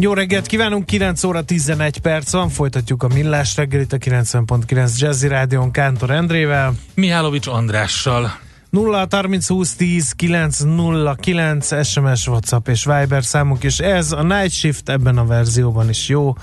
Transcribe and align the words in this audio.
Jó 0.00 0.12
reggelt 0.12 0.46
kívánunk, 0.46 0.86
9 0.86 1.24
óra 1.24 1.42
11 1.42 1.98
perc 1.98 2.32
van, 2.32 2.48
folytatjuk 2.48 3.02
a 3.02 3.08
Millás 3.08 3.56
reggelit 3.56 3.92
a 3.92 3.96
90.9 3.96 4.98
Jazzy 4.98 5.28
Rádion 5.28 5.70
Kántor 5.70 6.10
Endrével. 6.10 6.74
Mihálovics 6.94 7.46
Andrással. 7.46 8.38
0 8.70 9.06
30 9.10 9.48
20 9.48 9.74
10 9.74 10.12
9 10.12 10.58
0 10.58 11.14
9 11.14 11.86
SMS, 11.86 12.26
WhatsApp 12.26 12.68
és 12.68 12.84
Viber 12.84 13.24
számunk, 13.24 13.64
és 13.64 13.78
ez 13.78 14.12
a 14.12 14.22
Night 14.22 14.50
Shift 14.50 14.88
ebben 14.88 15.18
a 15.18 15.26
verzióban 15.26 15.88
is 15.88 16.08
jó, 16.08 16.34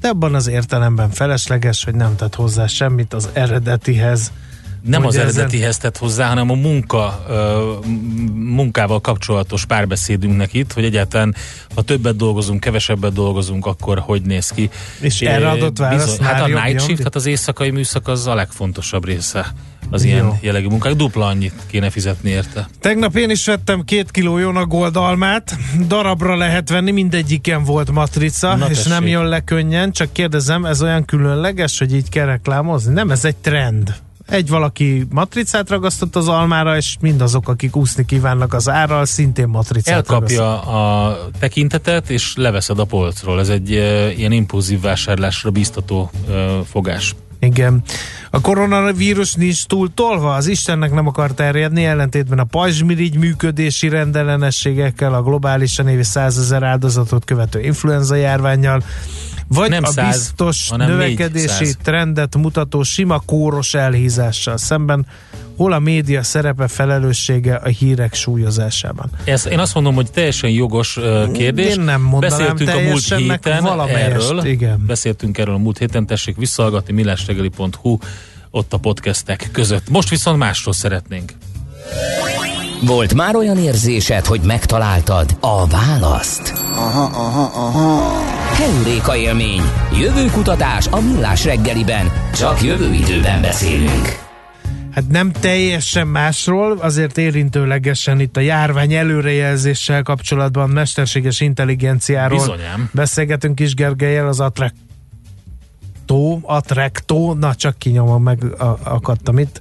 de 0.00 0.08
abban 0.08 0.34
az 0.34 0.46
értelemben 0.46 1.10
felesleges, 1.10 1.84
hogy 1.84 1.94
nem 1.94 2.16
tett 2.16 2.34
hozzá 2.34 2.66
semmit 2.66 3.14
az 3.14 3.28
eredetihez. 3.32 4.32
Nem 4.86 5.06
az 5.06 5.16
eredetihez 5.16 5.76
tett 5.78 5.96
hozzá, 5.98 6.28
hanem 6.28 6.50
a 6.50 6.54
munka, 6.54 7.24
munkával 8.34 9.00
kapcsolatos 9.00 9.64
párbeszédünknek 9.64 10.54
itt, 10.54 10.72
hogy 10.72 10.84
egyáltalán 10.84 11.34
ha 11.74 11.82
többet 11.82 12.16
dolgozunk, 12.16 12.60
kevesebbet 12.60 13.12
dolgozunk, 13.12 13.66
akkor 13.66 13.98
hogy 13.98 14.22
néz 14.22 14.48
ki. 14.48 14.70
És 15.00 15.20
erre 15.20 15.50
adott 15.50 15.78
választ 15.78 16.22
Hát 16.22 16.42
a 16.42 16.48
jobb, 16.48 16.62
night 16.64 16.82
shift, 16.82 17.02
hát 17.02 17.14
az 17.14 17.26
éjszakai 17.26 17.70
műszak 17.70 18.08
az 18.08 18.26
a 18.26 18.34
legfontosabb 18.34 19.04
része 19.04 19.52
az 19.90 20.04
ilyen 20.04 20.24
Jó. 20.24 20.38
jellegű 20.40 20.66
munkák. 20.66 20.94
Dupla 20.94 21.26
annyit 21.26 21.52
kéne 21.66 21.90
fizetni 21.90 22.30
érte. 22.30 22.68
Tegnap 22.80 23.16
én 23.16 23.30
is 23.30 23.46
vettem 23.46 23.84
két 23.84 24.10
kiló 24.10 24.38
jónagoldalmát, 24.38 25.56
darabra 25.86 26.36
lehet 26.36 26.68
venni, 26.68 26.90
mindegyiken 26.90 27.64
volt 27.64 27.90
matrica, 27.90 28.54
Na 28.54 28.70
és 28.70 28.76
tessék. 28.76 28.92
nem 28.92 29.06
jön 29.06 29.24
le 29.24 29.40
könnyen, 29.40 29.92
csak 29.92 30.12
kérdezem, 30.12 30.64
ez 30.64 30.82
olyan 30.82 31.04
különleges, 31.04 31.78
hogy 31.78 31.94
így 31.94 32.08
kell 32.08 32.26
reklámozni? 32.26 32.92
Nem, 32.92 33.10
ez 33.10 33.24
egy 33.24 33.36
trend. 33.36 33.94
Egy 34.28 34.48
valaki 34.48 35.06
matricát 35.10 35.68
ragasztott 35.70 36.16
az 36.16 36.28
almára, 36.28 36.76
és 36.76 36.96
mindazok, 37.00 37.48
akik 37.48 37.76
úszni 37.76 38.04
kívánnak 38.04 38.54
az 38.54 38.68
árral, 38.68 39.04
szintén 39.04 39.48
matricát 39.48 40.08
ragasztott. 40.08 40.38
Elkapja 40.38 40.60
a 40.60 41.18
tekintetet, 41.38 42.10
és 42.10 42.32
leveszed 42.36 42.78
a 42.78 42.84
polcról. 42.84 43.40
Ez 43.40 43.48
egy 43.48 43.72
e, 43.72 44.12
ilyen 44.12 44.32
impulzív 44.32 44.80
vásárlásra 44.80 45.50
bíztató 45.50 46.10
e, 46.28 46.32
fogás. 46.70 47.14
Igen. 47.38 47.82
A 48.30 48.40
koronavírus 48.40 49.34
nincs 49.34 49.64
túl 49.64 49.94
tolva, 49.94 50.34
az 50.34 50.46
Istennek 50.46 50.92
nem 50.92 51.06
akar 51.06 51.32
terjedni, 51.32 51.84
ellentétben 51.84 52.38
a 52.38 52.44
pajzsmirigy 52.44 53.18
működési 53.18 53.88
rendellenességekkel, 53.88 55.14
a 55.14 55.22
globálisan 55.22 55.88
évi 55.88 56.02
százezer 56.02 56.62
áldozatot 56.62 57.24
követő 57.24 57.60
influenza 57.60 58.14
járványjal, 58.14 58.82
vagy 59.48 59.70
Nem 59.70 59.84
a 59.84 59.86
száz, 59.86 60.16
biztos 60.16 60.68
növekedési 60.68 61.46
400. 61.46 61.76
trendet 61.82 62.36
mutató 62.36 62.82
sima 62.82 63.22
kóros 63.26 63.74
elhízással 63.74 64.56
szemben, 64.56 65.06
hol 65.56 65.72
a 65.72 65.78
média 65.78 66.22
szerepe 66.22 66.68
felelőssége 66.68 67.54
a 67.54 67.68
hírek 67.68 68.14
súlyozásában. 68.14 69.10
Ez, 69.24 69.46
én 69.46 69.58
azt 69.58 69.74
mondom, 69.74 69.94
hogy 69.94 70.10
teljesen 70.10 70.50
jogos 70.50 70.98
kérdés. 71.32 71.74
Én 71.74 71.80
nem 71.80 72.02
mondanám 72.02 72.38
Beszéltünk 72.38 72.70
a 72.70 72.88
múlt 72.90 73.14
héten 73.14 73.88
erről. 73.88 74.44
igen. 74.44 74.84
Beszéltünk 74.86 75.38
erről 75.38 75.54
a 75.54 75.58
múlt 75.58 75.78
héten, 75.78 76.06
tessék 76.06 76.36
visszahallgatni 76.36 76.92
millásregeli.hu 76.92 77.98
ott 78.50 78.72
a 78.72 78.76
podcastek 78.76 79.48
között. 79.52 79.88
Most 79.88 80.08
viszont 80.08 80.38
másról 80.38 80.74
szeretnénk. 80.74 81.32
Volt 82.86 83.14
már 83.14 83.36
olyan 83.36 83.58
érzésed, 83.58 84.24
hogy 84.24 84.40
megtaláltad 84.40 85.36
a 85.40 85.66
választ? 85.66 86.52
Aha, 86.74 87.02
aha, 87.02 87.66
aha. 87.66 88.12
Heuréka 88.54 89.16
élmény. 89.16 89.60
Jövőkutatás 90.00 90.86
a 90.86 91.00
millás 91.00 91.44
reggeliben. 91.44 92.12
Csak 92.34 92.62
jövő 92.62 92.92
időben 92.92 93.40
beszélünk. 93.40 94.22
Hát 94.90 95.08
nem 95.08 95.32
teljesen 95.32 96.06
másról, 96.06 96.78
azért 96.80 97.18
érintőlegesen 97.18 98.20
itt 98.20 98.36
a 98.36 98.40
járvány 98.40 98.92
előrejelzéssel 98.92 100.02
kapcsolatban 100.02 100.70
mesterséges 100.70 101.40
intelligenciáról 101.40 102.38
Bizonyám. 102.38 102.90
beszélgetünk 102.92 103.60
is 103.60 103.74
Gergelyel 103.74 104.28
az 104.28 104.40
Attracto, 104.40 106.38
Attracto, 106.42 107.34
na 107.34 107.54
csak 107.54 107.78
kinyomom 107.78 108.22
meg, 108.22 108.44
akadtam 108.82 109.38
itt, 109.38 109.60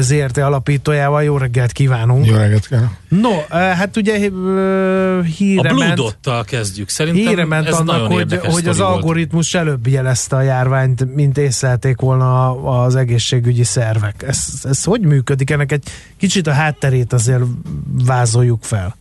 ZRT 0.00 0.36
alapítójával. 0.36 1.22
Jó 1.22 1.36
reggelt 1.36 1.72
kívánunk! 1.72 2.26
Jó 2.26 2.34
reggelt 2.34 2.66
kívánok. 2.66 2.90
No, 3.08 3.30
hát 3.48 3.96
ugye 3.96 4.12
A 4.14 5.22
híre 5.22 5.68
Blue 5.68 5.84
ment, 5.84 5.96
Dot-tal 5.96 6.44
kezdjük. 6.44 6.88
Szerintem 6.88 7.26
híre 7.26 7.44
ment 7.44 7.66
ez 7.66 7.74
annak, 7.74 7.86
nagyon 7.86 8.12
hogy, 8.12 8.38
hogy 8.42 8.68
az 8.68 8.78
volt. 8.78 8.90
algoritmus 8.90 9.54
előbb 9.54 9.86
jelezte 9.86 10.36
a 10.36 10.40
járványt, 10.40 11.14
mint 11.14 11.38
észlelték 11.38 12.00
volna 12.00 12.50
az 12.80 12.96
egészségügyi 12.96 13.64
szervek. 13.64 14.22
Ez, 14.26 14.46
ez 14.62 14.84
hogy 14.84 15.00
működik? 15.00 15.50
Ennek 15.50 15.72
egy 15.72 15.84
kicsit 16.16 16.46
a 16.46 16.52
hátterét 16.52 17.12
azért 17.12 17.42
vázoljuk 18.04 18.62
fel. 18.62 18.96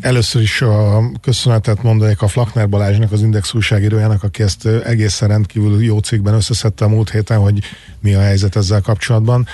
Először 0.00 0.42
is 0.42 0.62
a 0.62 1.02
köszönetet 1.20 1.82
mondanék 1.82 2.22
a 2.22 2.28
Flakner 2.28 2.68
Balázsnak, 2.68 3.12
az 3.12 3.22
Index 3.22 3.54
újságírójának, 3.54 4.22
aki 4.22 4.42
ezt 4.42 4.66
egészen 4.66 5.28
rendkívül 5.28 5.82
jó 5.82 5.98
cikkben 5.98 6.34
összeszedte 6.34 6.84
a 6.84 6.88
múlt 6.88 7.10
héten, 7.10 7.38
hogy 7.38 7.58
mi 8.00 8.14
a 8.14 8.20
helyzet 8.20 8.56
ezzel 8.56 8.80
kapcsolatban. 8.80 9.46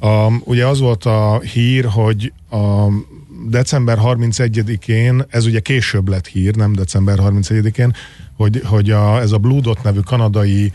A, 0.00 0.26
ugye 0.44 0.66
az 0.66 0.78
volt 0.80 1.04
a 1.04 1.40
hír, 1.40 1.84
hogy 1.84 2.32
a 2.50 2.86
december 3.48 3.98
31-én, 4.02 5.24
ez 5.28 5.46
ugye 5.46 5.60
később 5.60 6.08
lett 6.08 6.26
hír, 6.26 6.54
nem 6.54 6.72
december 6.72 7.18
31-én, 7.20 7.94
hogy, 8.36 8.62
hogy 8.64 8.90
a, 8.90 9.20
ez 9.20 9.32
a 9.32 9.38
Blue 9.38 9.60
Dot 9.60 9.82
nevű 9.82 10.00
kanadai 10.00 10.72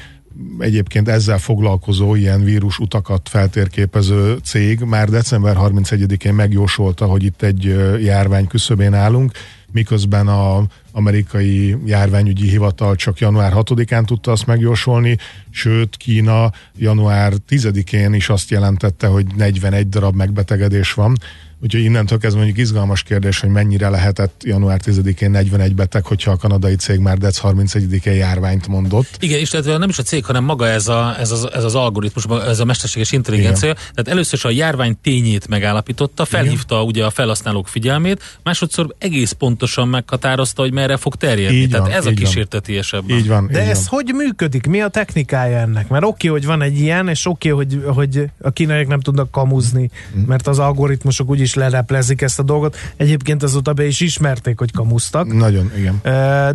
egyébként 0.60 1.08
ezzel 1.08 1.38
foglalkozó 1.38 2.16
ilyen 2.16 2.44
vírus 2.44 2.80
utakat 2.80 3.30
feltérképező 3.30 4.38
cég 4.44 4.80
már 4.80 5.10
december 5.10 5.56
31-én 5.60 6.34
megjósolta, 6.34 7.06
hogy 7.06 7.24
itt 7.24 7.42
egy 7.42 7.64
járvány 8.04 8.48
küszöbén 8.48 8.94
állunk, 8.94 9.32
miközben 9.72 10.28
a 10.28 10.64
amerikai 10.92 11.78
járványügyi 11.86 12.50
hivatal 12.50 12.96
csak 12.96 13.20
január 13.20 13.52
6-án 13.56 14.06
tudta 14.06 14.32
azt 14.32 14.46
megjósolni, 14.46 15.18
sőt 15.50 15.98
Kína 15.98 16.52
január 16.78 17.34
10-én 17.50 18.14
is 18.14 18.30
azt 18.30 18.50
jelentette, 18.50 19.08
hogy 19.08 19.26
41 19.36 19.90
darab 19.90 20.16
megbetegedés 20.16 20.94
van. 20.94 21.18
Úgyhogy 21.64 21.84
innentől 21.84 22.18
kezdve 22.18 22.40
mondjuk 22.42 22.66
izgalmas 22.66 23.04
kérdés, 23.04 23.40
hogy 23.40 23.50
mennyire 23.50 23.90
lehetett 23.90 24.42
január 24.46 24.80
10-én 24.86 25.32
41 25.32 25.76
beteg, 25.76 26.06
hogyha 26.06 26.32
a 26.32 26.36
kanadai 26.38 26.76
cég 26.76 27.00
már 27.00 27.18
dec 27.18 27.40
31-én 27.44 28.14
járványt 28.14 28.68
mondott. 28.68 29.08
Igen, 29.20 29.40
és 29.40 29.50
tehát 29.50 29.80
nem 29.80 29.90
is 29.90 29.98
a 29.98 30.04
cég, 30.04 30.26
hanem 30.26 30.44
maga 30.44 30.68
ez, 30.68 30.88
a, 30.88 31.16
ez, 31.20 31.32
az, 31.32 31.50
ez 31.54 31.64
az 31.64 31.76
algoritmus, 31.76 32.26
ez 32.48 32.60
a 32.60 32.66
mesterséges 32.66 33.12
intelligencia. 33.12 33.70
Igen. 33.70 33.82
Tehát 33.82 34.08
először 34.08 34.34
is 34.34 34.46
a 34.46 34.50
járvány 34.50 34.98
tényét 35.02 35.48
megállapította, 35.48 36.26
felhívta 36.26 36.76
Igen. 36.76 36.88
ugye 36.88 37.06
a 37.06 37.10
felhasználók 37.10 37.68
figyelmét, 37.68 38.40
másodszor 38.44 38.96
egész 38.98 39.32
pontosan 39.32 39.88
meghatározta, 39.88 40.62
hogy 40.62 40.74
merre 40.74 40.98
fog 40.98 41.16
terjedni. 41.16 41.58
Így 41.58 41.70
Tehát 41.70 41.88
van, 41.88 41.96
ez 41.96 42.06
a 42.06 42.12
kísértetiesebb. 42.12 43.10
Így 43.10 43.28
van. 43.28 43.48
De 43.52 43.62
így 43.64 43.70
ez 43.70 43.90
van. 43.90 44.04
hogy 44.04 44.14
működik? 44.16 44.68
Mi 44.68 44.82
a 44.82 44.88
technikája 44.88 45.58
ennek? 45.58 45.88
Mert 45.88 46.04
oké, 46.04 46.28
hogy 46.28 46.46
van 46.46 46.62
egy 46.62 46.80
ilyen, 46.80 47.08
és 47.08 47.26
oké, 47.26 47.50
hogy, 47.50 47.84
hogy 47.86 48.24
a 48.42 48.50
kínaiak 48.52 48.88
nem 48.88 49.00
tudnak 49.00 49.32
kamuzni, 49.32 49.90
Mhm. 50.14 50.28
mert 50.28 50.48
az 50.48 50.60
algoritmusok 50.60 51.30
úgyis 51.30 51.47
leleplezik 51.56 52.22
ezt 52.22 52.40
a 52.40 52.44
dolgot. 52.44 52.76
Egyébként 52.98 53.44
azóta 53.44 53.74
be 53.74 53.86
is 53.86 54.00
ismerték, 54.00 54.60
hogy 54.60 54.72
kamusztak. 54.72 55.34
Nagyon, 55.34 55.72
igen. 55.78 56.00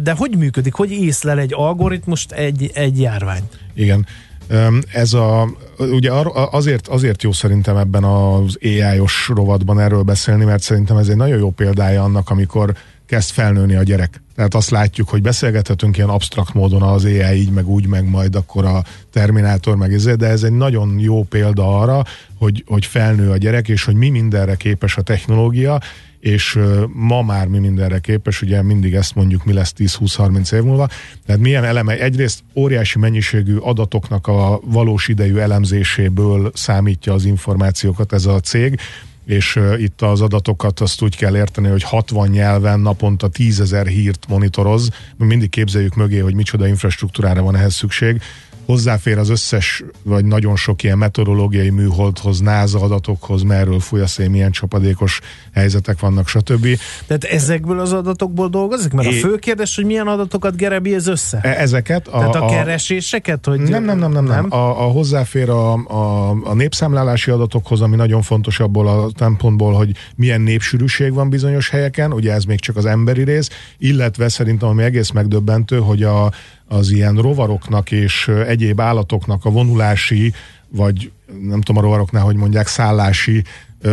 De 0.02 0.12
hogy 0.16 0.36
működik? 0.38 0.74
Hogy 0.74 0.90
észlel 0.90 1.38
egy 1.38 1.52
algoritmust 1.54 2.32
egy, 2.32 2.70
egy 2.74 3.00
járvány? 3.00 3.42
Igen. 3.74 4.06
Ez 4.92 5.12
a, 5.12 5.48
ugye 5.78 6.10
azért, 6.50 6.88
azért 6.88 7.22
jó 7.22 7.32
szerintem 7.32 7.76
ebben 7.76 8.04
az 8.04 8.58
AI-os 8.62 9.28
rovatban 9.34 9.80
erről 9.80 10.02
beszélni, 10.02 10.44
mert 10.44 10.62
szerintem 10.62 10.96
ez 10.96 11.08
egy 11.08 11.16
nagyon 11.16 11.38
jó 11.38 11.50
példája 11.50 12.02
annak, 12.02 12.30
amikor 12.30 12.74
kezd 13.06 13.30
felnőni 13.30 13.74
a 13.74 13.82
gyerek. 13.82 14.22
Tehát 14.42 14.56
azt 14.56 14.70
látjuk, 14.70 15.08
hogy 15.08 15.22
beszélgethetünk 15.22 15.96
ilyen 15.96 16.08
absztrakt 16.08 16.54
módon 16.54 16.82
az 16.82 17.04
AI 17.04 17.40
így, 17.40 17.50
meg 17.50 17.68
úgy, 17.68 17.86
meg 17.86 18.08
majd 18.08 18.34
akkor 18.34 18.64
a 18.64 18.84
Terminátor, 19.12 19.76
meg 19.76 19.92
ez, 19.92 20.04
de 20.04 20.26
ez 20.26 20.42
egy 20.42 20.52
nagyon 20.52 20.98
jó 20.98 21.22
példa 21.22 21.78
arra, 21.80 22.04
hogy, 22.38 22.64
hogy 22.66 22.86
felnő 22.86 23.30
a 23.30 23.36
gyerek, 23.36 23.68
és 23.68 23.84
hogy 23.84 23.94
mi 23.94 24.08
mindenre 24.08 24.54
képes 24.54 24.96
a 24.96 25.02
technológia, 25.02 25.80
és 26.20 26.58
ma 26.92 27.22
már 27.22 27.46
mi 27.46 27.58
mindenre 27.58 27.98
képes, 27.98 28.42
ugye 28.42 28.62
mindig 28.62 28.94
ezt 28.94 29.14
mondjuk, 29.14 29.44
mi 29.44 29.52
lesz 29.52 29.74
10-20-30 29.78 30.52
év 30.52 30.62
múlva, 30.62 30.88
tehát 31.26 31.40
milyen 31.40 31.64
eleme, 31.64 31.98
egyrészt 31.98 32.42
óriási 32.54 32.98
mennyiségű 32.98 33.56
adatoknak 33.56 34.26
a 34.26 34.60
valós 34.64 35.08
idejű 35.08 35.36
elemzéséből 35.36 36.50
számítja 36.54 37.12
az 37.12 37.24
információkat 37.24 38.12
ez 38.12 38.26
a 38.26 38.40
cég, 38.40 38.80
és 39.24 39.60
itt 39.76 40.02
az 40.02 40.20
adatokat 40.20 40.80
azt 40.80 41.02
úgy 41.02 41.16
kell 41.16 41.36
érteni, 41.36 41.68
hogy 41.68 41.82
60 41.82 42.28
nyelven 42.28 42.80
naponta 42.80 43.28
10 43.28 43.60
ezer 43.60 43.86
hírt 43.86 44.26
monitoroz, 44.28 44.88
mindig 45.16 45.50
képzeljük 45.50 45.94
mögé, 45.94 46.18
hogy 46.18 46.34
micsoda 46.34 46.66
infrastruktúrára 46.66 47.42
van 47.42 47.56
ehhez 47.56 47.74
szükség, 47.74 48.22
hozzáfér 48.66 49.18
az 49.18 49.28
összes, 49.28 49.82
vagy 50.02 50.24
nagyon 50.24 50.56
sok 50.56 50.82
ilyen 50.82 50.98
meteorológiai 50.98 51.70
műholdhoz, 51.70 52.40
NASA 52.40 52.80
adatokhoz, 52.80 53.42
merről 53.42 53.80
fúj 53.80 54.00
a 54.00 54.06
szél, 54.06 54.28
milyen 54.28 54.50
csapadékos 54.50 55.20
helyzetek 55.54 56.00
vannak, 56.00 56.28
stb. 56.28 56.66
Tehát 57.06 57.24
ezekből 57.24 57.80
az 57.80 57.92
adatokból 57.92 58.48
dolgozik? 58.48 58.92
Mert 58.92 59.08
é... 59.08 59.16
a 59.16 59.20
fő 59.20 59.36
kérdés, 59.36 59.76
hogy 59.76 59.84
milyen 59.84 60.06
adatokat 60.06 60.56
gerebi 60.56 60.94
ez 60.94 61.06
össze? 61.06 61.38
E- 61.42 61.60
ezeket? 61.60 62.08
A, 62.08 62.18
Tehát 62.18 62.34
a, 62.34 62.44
a 62.44 62.48
kereséseket? 62.48 63.46
Hogy 63.46 63.60
nem, 63.60 63.84
nem, 63.84 63.98
nem, 63.98 64.12
nem. 64.12 64.24
nem. 64.24 64.52
A, 64.52 64.84
a 64.86 64.90
hozzáfér 64.90 65.50
a, 65.50 65.72
a, 65.72 66.30
a 66.30 66.54
népszámlálási 66.54 67.30
adatokhoz, 67.30 67.80
ami 67.80 67.96
nagyon 67.96 68.22
fontos 68.22 68.60
abból 68.60 68.88
a 68.88 69.10
szempontból, 69.16 69.72
hogy 69.72 69.90
milyen 70.16 70.40
népsűrűség 70.40 71.12
van 71.12 71.28
bizonyos 71.28 71.68
helyeken, 71.68 72.12
ugye 72.12 72.32
ez 72.32 72.44
még 72.44 72.60
csak 72.60 72.76
az 72.76 72.86
emberi 72.86 73.24
rész, 73.24 73.48
illetve 73.78 74.28
szerintem 74.28 74.68
ami 74.68 74.82
egész 74.82 75.10
megdöbbentő, 75.10 75.78
hogy 75.78 76.02
a, 76.02 76.32
az 76.72 76.90
ilyen 76.90 77.16
rovaroknak 77.16 77.90
és 77.90 78.28
egyéb 78.46 78.80
állatoknak 78.80 79.44
a 79.44 79.50
vonulási, 79.50 80.32
vagy 80.68 81.10
nem 81.40 81.60
tudom 81.60 81.82
a 81.82 81.84
rovaroknál, 81.84 82.22
hogy 82.22 82.36
mondják, 82.36 82.66
szállási 82.66 83.42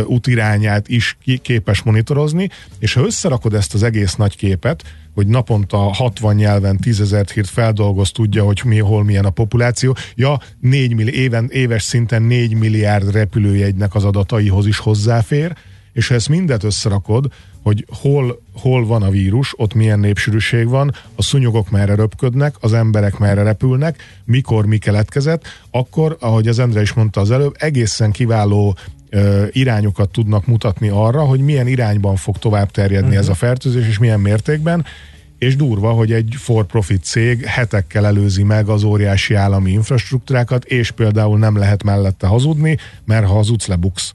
útirányát 0.04 0.88
is 0.88 1.16
képes 1.42 1.82
monitorozni, 1.82 2.48
és 2.78 2.92
ha 2.92 3.04
összerakod 3.04 3.54
ezt 3.54 3.74
az 3.74 3.82
egész 3.82 4.14
nagy 4.14 4.36
képet, 4.36 4.82
hogy 5.14 5.26
naponta 5.26 5.76
60 5.76 6.34
nyelven 6.34 6.76
10 6.76 7.00
ezer 7.00 7.26
hírt 7.34 7.48
feldolgoz, 7.48 8.10
tudja, 8.10 8.44
hogy 8.44 8.60
mi, 8.64 8.78
hol 8.78 9.04
milyen 9.04 9.24
a 9.24 9.30
populáció. 9.30 9.96
Ja, 10.14 10.40
4 10.60 10.94
milli, 10.94 11.14
éven, 11.14 11.48
éves 11.52 11.82
szinten 11.82 12.22
4 12.22 12.54
milliárd 12.54 13.12
repülőjegynek 13.12 13.94
az 13.94 14.04
adataihoz 14.04 14.66
is 14.66 14.78
hozzáfér, 14.78 15.56
és 15.92 16.08
ha 16.08 16.14
ezt 16.14 16.28
mindet 16.28 16.64
összerakod, 16.64 17.32
hogy 17.62 17.86
hol, 18.00 18.42
hol 18.52 18.86
van 18.86 19.02
a 19.02 19.10
vírus, 19.10 19.54
ott 19.56 19.74
milyen 19.74 19.98
népsűrűség 19.98 20.68
van, 20.68 20.94
a 21.14 21.22
szúnyogok 21.22 21.70
merre 21.70 21.94
röpködnek, 21.94 22.54
az 22.60 22.72
emberek 22.72 23.18
merre 23.18 23.42
repülnek, 23.42 24.02
mikor 24.24 24.66
mi 24.66 24.78
keletkezett, 24.78 25.46
akkor, 25.70 26.16
ahogy 26.20 26.48
az 26.48 26.58
Endre 26.58 26.80
is 26.80 26.92
mondta 26.92 27.20
az 27.20 27.30
előbb, 27.30 27.54
egészen 27.58 28.10
kiváló 28.10 28.76
ö, 29.10 29.44
irányokat 29.50 30.10
tudnak 30.10 30.46
mutatni 30.46 30.88
arra, 30.88 31.22
hogy 31.22 31.40
milyen 31.40 31.66
irányban 31.66 32.16
fog 32.16 32.38
tovább 32.38 32.70
terjedni 32.70 33.06
uh-huh. 33.06 33.22
ez 33.22 33.28
a 33.28 33.34
fertőzés, 33.34 33.88
és 33.88 33.98
milyen 33.98 34.20
mértékben, 34.20 34.84
és 35.38 35.56
durva, 35.56 35.90
hogy 35.90 36.12
egy 36.12 36.34
for-profit 36.38 37.04
cég 37.04 37.44
hetekkel 37.44 38.06
előzi 38.06 38.42
meg 38.42 38.68
az 38.68 38.82
óriási 38.82 39.34
állami 39.34 39.70
infrastruktúrákat, 39.70 40.64
és 40.64 40.90
például 40.90 41.38
nem 41.38 41.56
lehet 41.56 41.82
mellette 41.82 42.26
hazudni, 42.26 42.76
mert 43.04 43.26
ha 43.26 43.32
hazudsz, 43.32 43.66
lebuksz. 43.66 44.12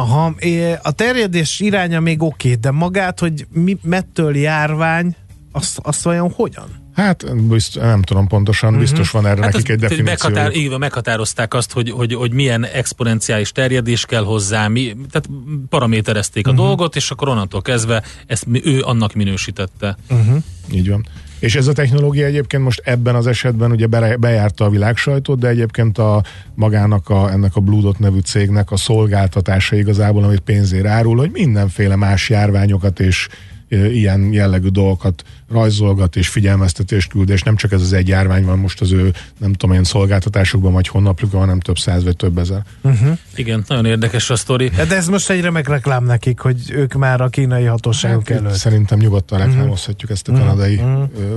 Aha, 0.00 0.34
a 0.82 0.90
terjedés 0.90 1.60
iránya 1.60 2.00
még 2.00 2.22
oké, 2.22 2.54
de 2.54 2.70
magát, 2.70 3.20
hogy 3.20 3.46
mi, 3.52 3.78
mettől 3.82 4.36
járvány, 4.36 5.16
azt, 5.52 5.78
azt 5.82 6.02
vajon 6.02 6.30
hogyan? 6.30 6.80
Hát 6.94 7.46
bizt, 7.48 7.74
nem 7.74 8.02
tudom 8.02 8.26
pontosan, 8.26 8.68
uh-huh. 8.68 8.84
biztos 8.84 9.10
van 9.10 9.26
erre 9.26 9.42
hát 9.42 9.52
nekik 9.52 9.68
egy 9.68 9.78
definíció. 9.78 10.04
Meghatár, 10.04 10.56
így 10.56 10.78
meghatározták 10.78 11.54
azt, 11.54 11.72
hogy, 11.72 11.90
hogy, 11.90 12.14
hogy 12.14 12.32
milyen 12.32 12.64
exponenciális 12.64 13.52
terjedés 13.52 14.04
kell 14.04 14.24
hozzá, 14.24 14.68
mi, 14.68 14.96
tehát 15.10 15.28
paraméterezték 15.68 16.46
uh-huh. 16.46 16.60
a 16.60 16.62
mhm. 16.62 16.68
dolgot, 16.68 16.96
és 16.96 17.10
akkor 17.10 17.28
onnantól 17.28 17.62
kezdve 17.62 18.02
ezt 18.26 18.46
ő 18.62 18.82
annak 18.82 19.14
minősítette. 19.14 19.96
Uh-huh. 20.10 20.42
Így 20.72 20.88
van. 20.88 21.06
És 21.40 21.54
ez 21.54 21.66
a 21.66 21.72
technológia 21.72 22.26
egyébként 22.26 22.62
most 22.62 22.82
ebben 22.84 23.14
az 23.14 23.26
esetben 23.26 23.70
ugye 23.70 23.86
bejárta 24.16 24.64
a 24.64 24.70
világ 24.70 24.96
sajtót, 24.96 25.38
de 25.38 25.48
egyébként 25.48 25.98
a 25.98 26.22
magának 26.54 27.08
a, 27.08 27.30
ennek 27.30 27.56
a 27.56 27.60
Blue 27.60 27.80
Dot 27.80 27.98
nevű 27.98 28.18
cégnek 28.18 28.70
a 28.70 28.76
szolgáltatása 28.76 29.76
igazából, 29.76 30.24
amit 30.24 30.40
pénzért 30.40 30.86
árul, 30.86 31.16
hogy 31.16 31.30
mindenféle 31.30 31.96
más 31.96 32.28
járványokat 32.28 33.00
és 33.00 33.28
ilyen 33.70 34.32
jellegű 34.32 34.68
dolgokat 34.68 35.24
rajzolgat 35.50 36.16
és 36.16 36.28
figyelmeztetést 36.28 37.10
küld, 37.10 37.28
és 37.28 37.42
nem 37.42 37.56
csak 37.56 37.72
ez 37.72 37.80
az 37.80 37.92
egy 37.92 38.08
járvány 38.08 38.44
van 38.44 38.58
most 38.58 38.80
az 38.80 38.92
ő, 38.92 39.12
nem 39.38 39.52
tudom, 39.52 39.70
ilyen 39.70 39.84
szolgáltatásokban 39.84 40.72
vagy 40.72 40.88
honnaplukban, 40.88 41.40
hanem 41.40 41.60
több 41.60 41.78
száz 41.78 42.04
vagy 42.04 42.16
több 42.16 42.38
ezer. 42.38 42.62
Uh-huh. 42.82 43.18
Igen, 43.34 43.64
nagyon 43.66 43.84
érdekes 43.84 44.30
a 44.30 44.36
sztori. 44.36 44.68
De 44.68 44.96
ez 44.96 45.08
most 45.08 45.30
egy 45.30 45.40
remek 45.40 45.68
reklám 45.68 46.04
nekik, 46.04 46.38
hogy 46.38 46.56
ők 46.70 46.94
már 46.94 47.20
a 47.20 47.28
kínai 47.28 47.64
hatóságok 47.64 48.28
hát, 48.28 48.38
előtt. 48.38 48.54
Szerintem 48.54 48.98
nyugodtan 48.98 49.38
uh-huh. 49.38 49.54
reklámozhatjuk 49.54 50.10
ezt 50.10 50.28
a 50.28 50.32
kanadai 50.32 50.74
uh-huh. 50.74 51.08
ö, 51.18 51.36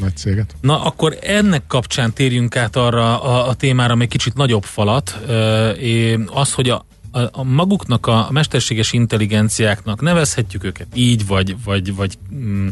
nagy 0.00 0.16
céget. 0.16 0.54
Na, 0.60 0.84
akkor 0.84 1.16
ennek 1.22 1.62
kapcsán 1.66 2.12
térjünk 2.12 2.56
át 2.56 2.76
arra 2.76 3.20
a, 3.22 3.48
a 3.48 3.54
témára, 3.54 3.92
ami 3.92 4.06
kicsit 4.06 4.34
nagyobb 4.34 4.64
falat. 4.64 5.20
Ö, 5.26 6.18
az, 6.26 6.52
hogy 6.52 6.68
a, 6.68 6.84
a, 7.12 7.20
a 7.40 7.42
maguknak 7.42 8.06
a 8.06 8.28
mesterséges 8.30 8.92
intelligenciáknak 8.92 10.00
nevezhetjük 10.00 10.64
őket 10.64 10.86
így, 10.94 11.26
vagy, 11.26 11.56
vagy, 11.64 11.94
vagy, 11.94 12.18
mm, 12.34 12.68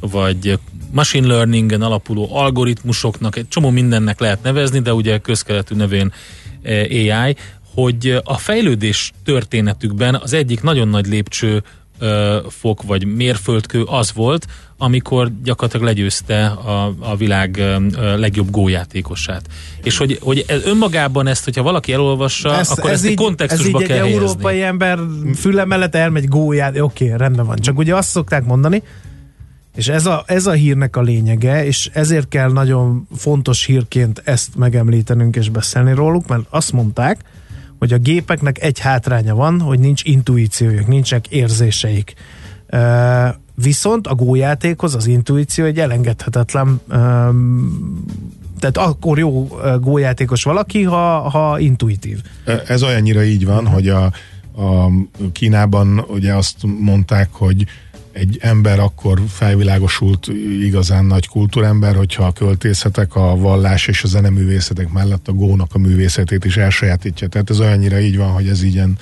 vagy 0.00 0.58
machine 0.92 1.26
learningen 1.26 1.82
alapuló 1.82 2.28
algoritmusoknak, 2.36 3.36
egy 3.36 3.48
csomó 3.48 3.70
mindennek 3.70 4.20
lehet 4.20 4.42
nevezni, 4.42 4.80
de 4.80 4.94
ugye 4.94 5.18
közkeletű 5.18 5.74
nevén 5.74 6.12
e, 6.62 6.80
AI, 6.80 7.36
hogy 7.74 8.20
a 8.24 8.38
fejlődés 8.38 9.12
történetükben 9.24 10.14
az 10.14 10.32
egyik 10.32 10.62
nagyon 10.62 10.88
nagy 10.88 11.06
lépcső 11.06 11.62
fok 12.48 12.82
vagy 12.82 13.06
mérföldkő 13.06 13.82
az 13.82 14.12
volt, 14.12 14.46
amikor 14.78 15.30
gyakorlatilag 15.42 15.86
legyőzte 15.86 16.46
a, 16.46 16.94
a 16.98 17.16
világ 17.16 17.62
legjobb 18.16 18.50
gójátékosát. 18.50 19.42
És 19.82 19.96
hogy, 19.96 20.18
hogy 20.22 20.44
ez 20.46 20.64
önmagában 20.64 21.26
ezt, 21.26 21.44
hogyha 21.44 21.62
valaki 21.62 21.92
elolvassa, 21.92 22.58
ez, 22.58 22.70
akkor 22.70 22.90
ez 22.90 22.96
ezt 22.96 23.10
így, 23.10 23.16
kontextusba 23.16 23.78
ez 23.78 23.82
így 23.82 23.88
kell 23.88 23.96
egy 23.96 24.02
helyezni. 24.02 24.26
európai 24.26 24.62
ember 24.62 24.98
füle 25.36 25.64
mellett 25.64 25.94
elmegy 25.94 26.28
góját, 26.28 26.78
oké, 26.80 27.04
okay, 27.04 27.18
rendben 27.18 27.46
van. 27.46 27.56
Csak 27.56 27.78
ugye 27.78 27.96
azt 27.96 28.08
szokták 28.08 28.44
mondani, 28.44 28.82
és 29.74 29.88
ez 29.88 30.06
a, 30.06 30.24
ez 30.26 30.46
a 30.46 30.52
hírnek 30.52 30.96
a 30.96 31.02
lényege, 31.02 31.64
és 31.64 31.90
ezért 31.92 32.28
kell 32.28 32.52
nagyon 32.52 33.08
fontos 33.16 33.64
hírként 33.64 34.22
ezt 34.24 34.56
megemlítenünk 34.56 35.36
és 35.36 35.48
beszélni 35.48 35.94
róluk, 35.94 36.26
mert 36.26 36.42
azt 36.50 36.72
mondták, 36.72 37.18
hogy 37.84 37.92
a 37.92 37.98
gépeknek 37.98 38.62
egy 38.62 38.78
hátránya 38.78 39.34
van, 39.34 39.60
hogy 39.60 39.78
nincs 39.78 40.04
intuíciójuk, 40.04 40.86
nincsenek 40.86 41.28
érzéseik. 41.28 42.14
Viszont 43.54 44.06
a 44.06 44.14
gójátékhoz 44.14 44.94
az 44.94 45.06
intuíció 45.06 45.64
egy 45.64 45.78
elengedhetetlen 45.78 46.80
tehát 48.58 48.88
akkor 48.88 49.18
jó 49.18 49.48
gójátékos 49.80 50.42
valaki, 50.42 50.82
ha, 50.82 51.28
ha 51.28 51.58
intuitív. 51.58 52.20
Ez 52.66 52.82
olyannyira 52.82 53.22
így 53.24 53.46
van, 53.46 53.66
hogy 53.66 53.88
a, 53.88 54.04
a 54.56 54.90
Kínában 55.32 56.04
ugye 56.08 56.34
azt 56.34 56.56
mondták, 56.78 57.28
hogy 57.32 57.64
egy 58.14 58.38
ember 58.40 58.78
akkor 58.78 59.22
felvilágosult 59.28 60.28
igazán 60.60 61.04
nagy 61.04 61.28
kultúrember, 61.28 61.94
hogyha 61.96 62.24
a 62.24 62.32
költészetek, 62.32 63.14
a 63.14 63.36
vallás 63.36 63.86
és 63.86 64.02
a 64.02 64.06
zeneművészetek 64.06 64.92
mellett 64.92 65.28
a 65.28 65.32
gónak 65.32 65.74
a 65.74 65.78
művészetét 65.78 66.44
is 66.44 66.56
elsajátítja. 66.56 67.28
Tehát 67.28 67.50
ez 67.50 67.60
olyannyira 67.60 68.00
így 68.00 68.16
van, 68.16 68.30
hogy 68.30 68.48
ez 68.48 68.62
ilyen 68.62 68.98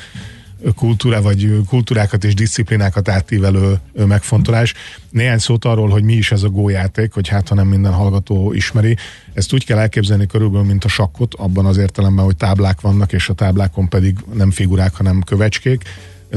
kultúra 0.76 1.22
vagy 1.22 1.60
kultúrákat 1.68 2.24
és 2.24 2.34
disziplinákat 2.34 3.08
átívelő 3.08 3.78
megfontolás. 3.92 4.74
Néhány 5.10 5.38
szót 5.38 5.64
arról, 5.64 5.88
hogy 5.88 6.02
mi 6.02 6.12
is 6.12 6.32
ez 6.32 6.42
a 6.42 6.48
gójáték, 6.48 7.12
hogy 7.12 7.28
hát 7.28 7.48
ha 7.48 7.54
nem 7.54 7.66
minden 7.66 7.92
hallgató 7.92 8.52
ismeri. 8.52 8.96
Ezt 9.34 9.52
úgy 9.52 9.64
kell 9.64 9.78
elképzelni 9.78 10.26
körülbelül, 10.26 10.66
mint 10.66 10.84
a 10.84 10.88
sakkot, 10.88 11.34
abban 11.34 11.66
az 11.66 11.76
értelemben, 11.76 12.24
hogy 12.24 12.36
táblák 12.36 12.80
vannak, 12.80 13.12
és 13.12 13.28
a 13.28 13.34
táblákon 13.34 13.88
pedig 13.88 14.16
nem 14.34 14.50
figurák, 14.50 14.94
hanem 14.94 15.22
kövecskék 15.22 15.84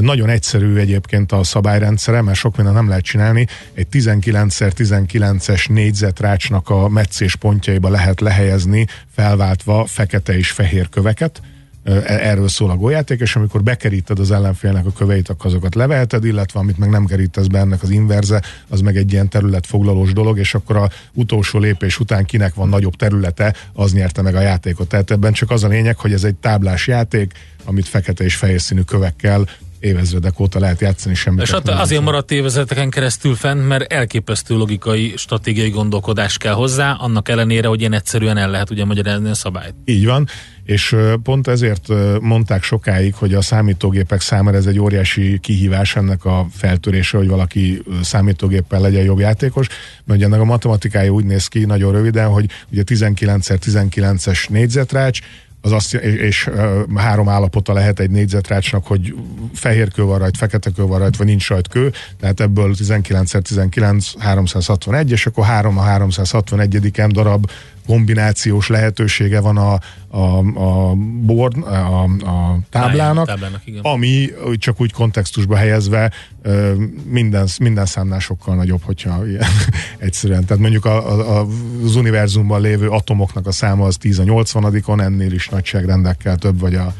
nagyon 0.00 0.28
egyszerű 0.28 0.76
egyébként 0.76 1.32
a 1.32 1.44
szabályrendszere, 1.44 2.22
mert 2.22 2.38
sok 2.38 2.56
minden 2.56 2.74
nem 2.74 2.88
lehet 2.88 3.04
csinálni. 3.04 3.46
Egy 3.74 3.86
19x19-es 3.92 5.68
négyzetrácsnak 5.68 6.70
a 6.70 6.88
meccés 6.88 7.36
pontjaiba 7.36 7.88
lehet 7.88 8.20
lehelyezni 8.20 8.86
felváltva 9.14 9.86
fekete 9.86 10.36
és 10.36 10.50
fehér 10.50 10.88
köveket, 10.88 11.42
e, 11.84 12.02
erről 12.06 12.48
szól 12.48 12.70
a 12.70 12.76
gójáték, 12.76 13.20
és 13.20 13.36
amikor 13.36 13.62
bekeríted 13.62 14.18
az 14.18 14.30
ellenfélnek 14.30 14.86
a 14.86 14.92
köveit, 14.92 15.28
akkor 15.28 15.46
azokat 15.46 15.74
leveheted, 15.74 16.24
illetve 16.24 16.60
amit 16.60 16.78
meg 16.78 16.88
nem 16.88 17.04
kerítesz 17.04 17.46
be 17.46 17.58
ennek 17.58 17.82
az 17.82 17.90
inverze, 17.90 18.42
az 18.68 18.80
meg 18.80 18.96
egy 18.96 19.12
ilyen 19.12 19.28
területfoglalós 19.28 20.12
dolog, 20.12 20.38
és 20.38 20.54
akkor 20.54 20.76
a 20.76 20.90
utolsó 21.12 21.58
lépés 21.58 21.98
után 21.98 22.24
kinek 22.24 22.54
van 22.54 22.68
nagyobb 22.68 22.94
területe, 22.96 23.54
az 23.72 23.92
nyerte 23.92 24.22
meg 24.22 24.34
a 24.34 24.40
játékot. 24.40 24.88
Tehát 24.88 25.10
ebben 25.10 25.32
csak 25.32 25.50
az 25.50 25.64
a 25.64 25.68
lényeg, 25.68 25.98
hogy 25.98 26.12
ez 26.12 26.24
egy 26.24 26.34
táblás 26.34 26.86
játék, 26.86 27.32
amit 27.64 27.88
fekete 27.88 28.24
és 28.24 28.34
fehér 28.34 28.60
színű 28.60 28.80
kövekkel 28.80 29.46
évezredek 29.80 30.40
óta 30.40 30.58
lehet 30.58 30.80
játszani 30.80 31.14
semmit. 31.14 31.42
És 31.42 31.50
hát 31.50 31.68
azért 31.68 32.02
maradt 32.02 32.30
évezredeken 32.30 32.90
keresztül 32.90 33.34
fenn, 33.34 33.58
mert 33.58 33.92
elképesztő 33.92 34.54
logikai, 34.54 35.12
stratégiai 35.16 35.70
gondolkodás 35.70 36.38
kell 36.38 36.52
hozzá, 36.52 36.92
annak 36.92 37.28
ellenére, 37.28 37.68
hogy 37.68 37.80
ilyen 37.80 37.92
egyszerűen 37.92 38.36
el 38.36 38.50
lehet 38.50 38.70
ugye 38.70 38.84
magyarázni 38.84 39.30
a 39.30 39.34
szabályt. 39.34 39.74
Így 39.84 40.06
van, 40.06 40.28
és 40.64 40.96
pont 41.22 41.46
ezért 41.46 41.88
mondták 42.20 42.62
sokáig, 42.62 43.14
hogy 43.14 43.34
a 43.34 43.40
számítógépek 43.40 44.20
számára 44.20 44.56
ez 44.56 44.66
egy 44.66 44.78
óriási 44.78 45.38
kihívás 45.38 45.96
ennek 45.96 46.24
a 46.24 46.46
feltörése, 46.52 47.16
hogy 47.16 47.28
valaki 47.28 47.82
számítógéppel 48.02 48.80
legyen 48.80 49.04
jobb 49.04 49.18
játékos, 49.18 49.66
mert 50.04 50.18
ugye 50.18 50.28
ennek 50.28 50.40
a 50.40 50.44
matematikája 50.44 51.10
úgy 51.10 51.24
néz 51.24 51.46
ki 51.46 51.64
nagyon 51.64 51.92
röviden, 51.92 52.28
hogy 52.28 52.50
ugye 52.72 52.82
19x19-es 52.86 54.48
négyzetrács, 54.48 55.20
az 55.66 55.72
azt, 55.72 55.94
és, 55.94 56.14
és 56.14 56.50
három 56.94 57.28
állapota 57.28 57.72
lehet 57.72 58.00
egy 58.00 58.10
négyzetrácsnak, 58.10 58.86
hogy 58.86 59.14
fehér 59.54 59.92
kő 59.92 60.02
van 60.02 60.18
rajt, 60.18 60.36
fekete 60.36 60.70
kő 60.70 60.82
van 60.82 60.98
rajt, 60.98 61.16
vagy 61.16 61.26
nincs 61.26 61.48
rajt 61.48 61.68
kő, 61.68 61.92
tehát 62.20 62.40
ebből 62.40 62.74
19x19 62.78 64.14
361, 64.18 65.10
és 65.10 65.26
akkor 65.26 65.44
3 65.44 65.78
a 65.78 65.82
361. 65.82 66.90
darab 67.08 67.50
kombinációs 67.86 68.68
lehetősége 68.68 69.40
van 69.40 69.56
a, 69.56 69.78
a, 70.08 70.38
a 70.58 70.94
board, 71.22 71.56
a, 71.56 72.02
a 72.04 72.58
táblának, 72.70 73.26
táblának 73.26 73.62
ami 73.82 74.28
csak 74.58 74.80
úgy 74.80 74.92
kontextusba 74.92 75.56
helyezve 75.56 76.12
minden, 77.04 77.48
minden 77.58 77.86
számnál 77.86 78.18
sokkal 78.18 78.54
nagyobb, 78.54 78.82
hogyha 78.82 79.26
ilyen 79.26 79.44
egyszerűen. 79.98 80.44
Tehát 80.44 80.62
mondjuk 80.62 80.84
a, 80.84 81.38
a, 81.40 81.46
az 81.84 81.96
univerzumban 81.96 82.60
lévő 82.60 82.88
atomoknak 82.88 83.46
a 83.46 83.52
száma 83.52 83.84
az 83.84 83.96
10 83.96 84.18
a 84.18 84.22
80-on, 84.22 85.00
ennél 85.00 85.32
is 85.32 85.48
nagyságrendekkel 85.48 86.36
több, 86.36 86.60
vagy 86.60 86.74
a 86.74 86.94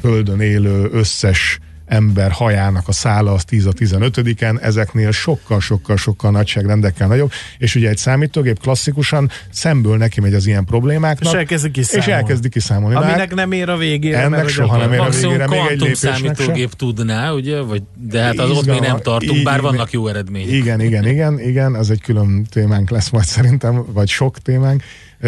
Földön 0.00 0.40
élő 0.40 0.88
összes 0.92 1.58
ember 1.86 2.30
hajának 2.30 2.88
a 2.88 2.92
szála 2.92 3.32
az 3.32 3.44
10 3.44 3.66
a 3.66 3.72
15-en, 3.72 4.62
ezeknél 4.62 5.10
sokkal-sokkal-sokkal 5.10 6.30
nagyságrendekkel 6.30 7.08
nagyobb, 7.08 7.32
és 7.58 7.74
ugye 7.74 7.88
egy 7.88 7.96
számítógép 7.96 8.60
klasszikusan 8.60 9.30
szemből 9.50 9.96
neki 9.96 10.20
megy 10.20 10.34
az 10.34 10.46
ilyen 10.46 10.64
problémáknak, 10.64 11.32
és 11.32 11.38
elkezdi 11.38 11.70
kiszámolni. 11.70 12.10
És 12.10 12.16
elkezdi 12.16 12.48
kiszámolni. 12.48 12.94
Aminek 12.96 13.18
hát 13.18 13.34
nem 13.34 13.52
ér 13.52 13.68
a 13.68 13.76
végére. 13.76 14.18
Ennek 14.18 14.48
soha 14.48 14.76
nem 14.76 14.92
ér 14.92 15.00
a 15.00 15.08
végére, 15.08 15.46
még 15.46 15.60
egy 15.70 15.94
számítógép 15.94 16.70
se. 16.70 16.76
tudná, 16.76 17.32
ugye? 17.32 17.60
Vagy, 17.60 17.82
de 17.94 18.20
hát 18.22 18.38
az 18.38 18.50
ott 18.50 18.66
még 18.66 18.80
nem 18.80 18.98
tartunk, 18.98 19.42
bár 19.42 19.60
vannak 19.60 19.90
jó 19.90 20.06
eredmények. 20.06 20.52
Igen, 20.52 20.80
igen, 20.80 21.06
igen, 21.06 21.40
igen, 21.40 21.76
ez 21.76 21.90
egy 21.90 22.00
külön 22.00 22.46
témánk 22.50 22.90
lesz 22.90 23.10
majd 23.10 23.24
szerintem, 23.24 23.84
vagy 23.92 24.08
sok 24.08 24.38
témánk. 24.38 24.82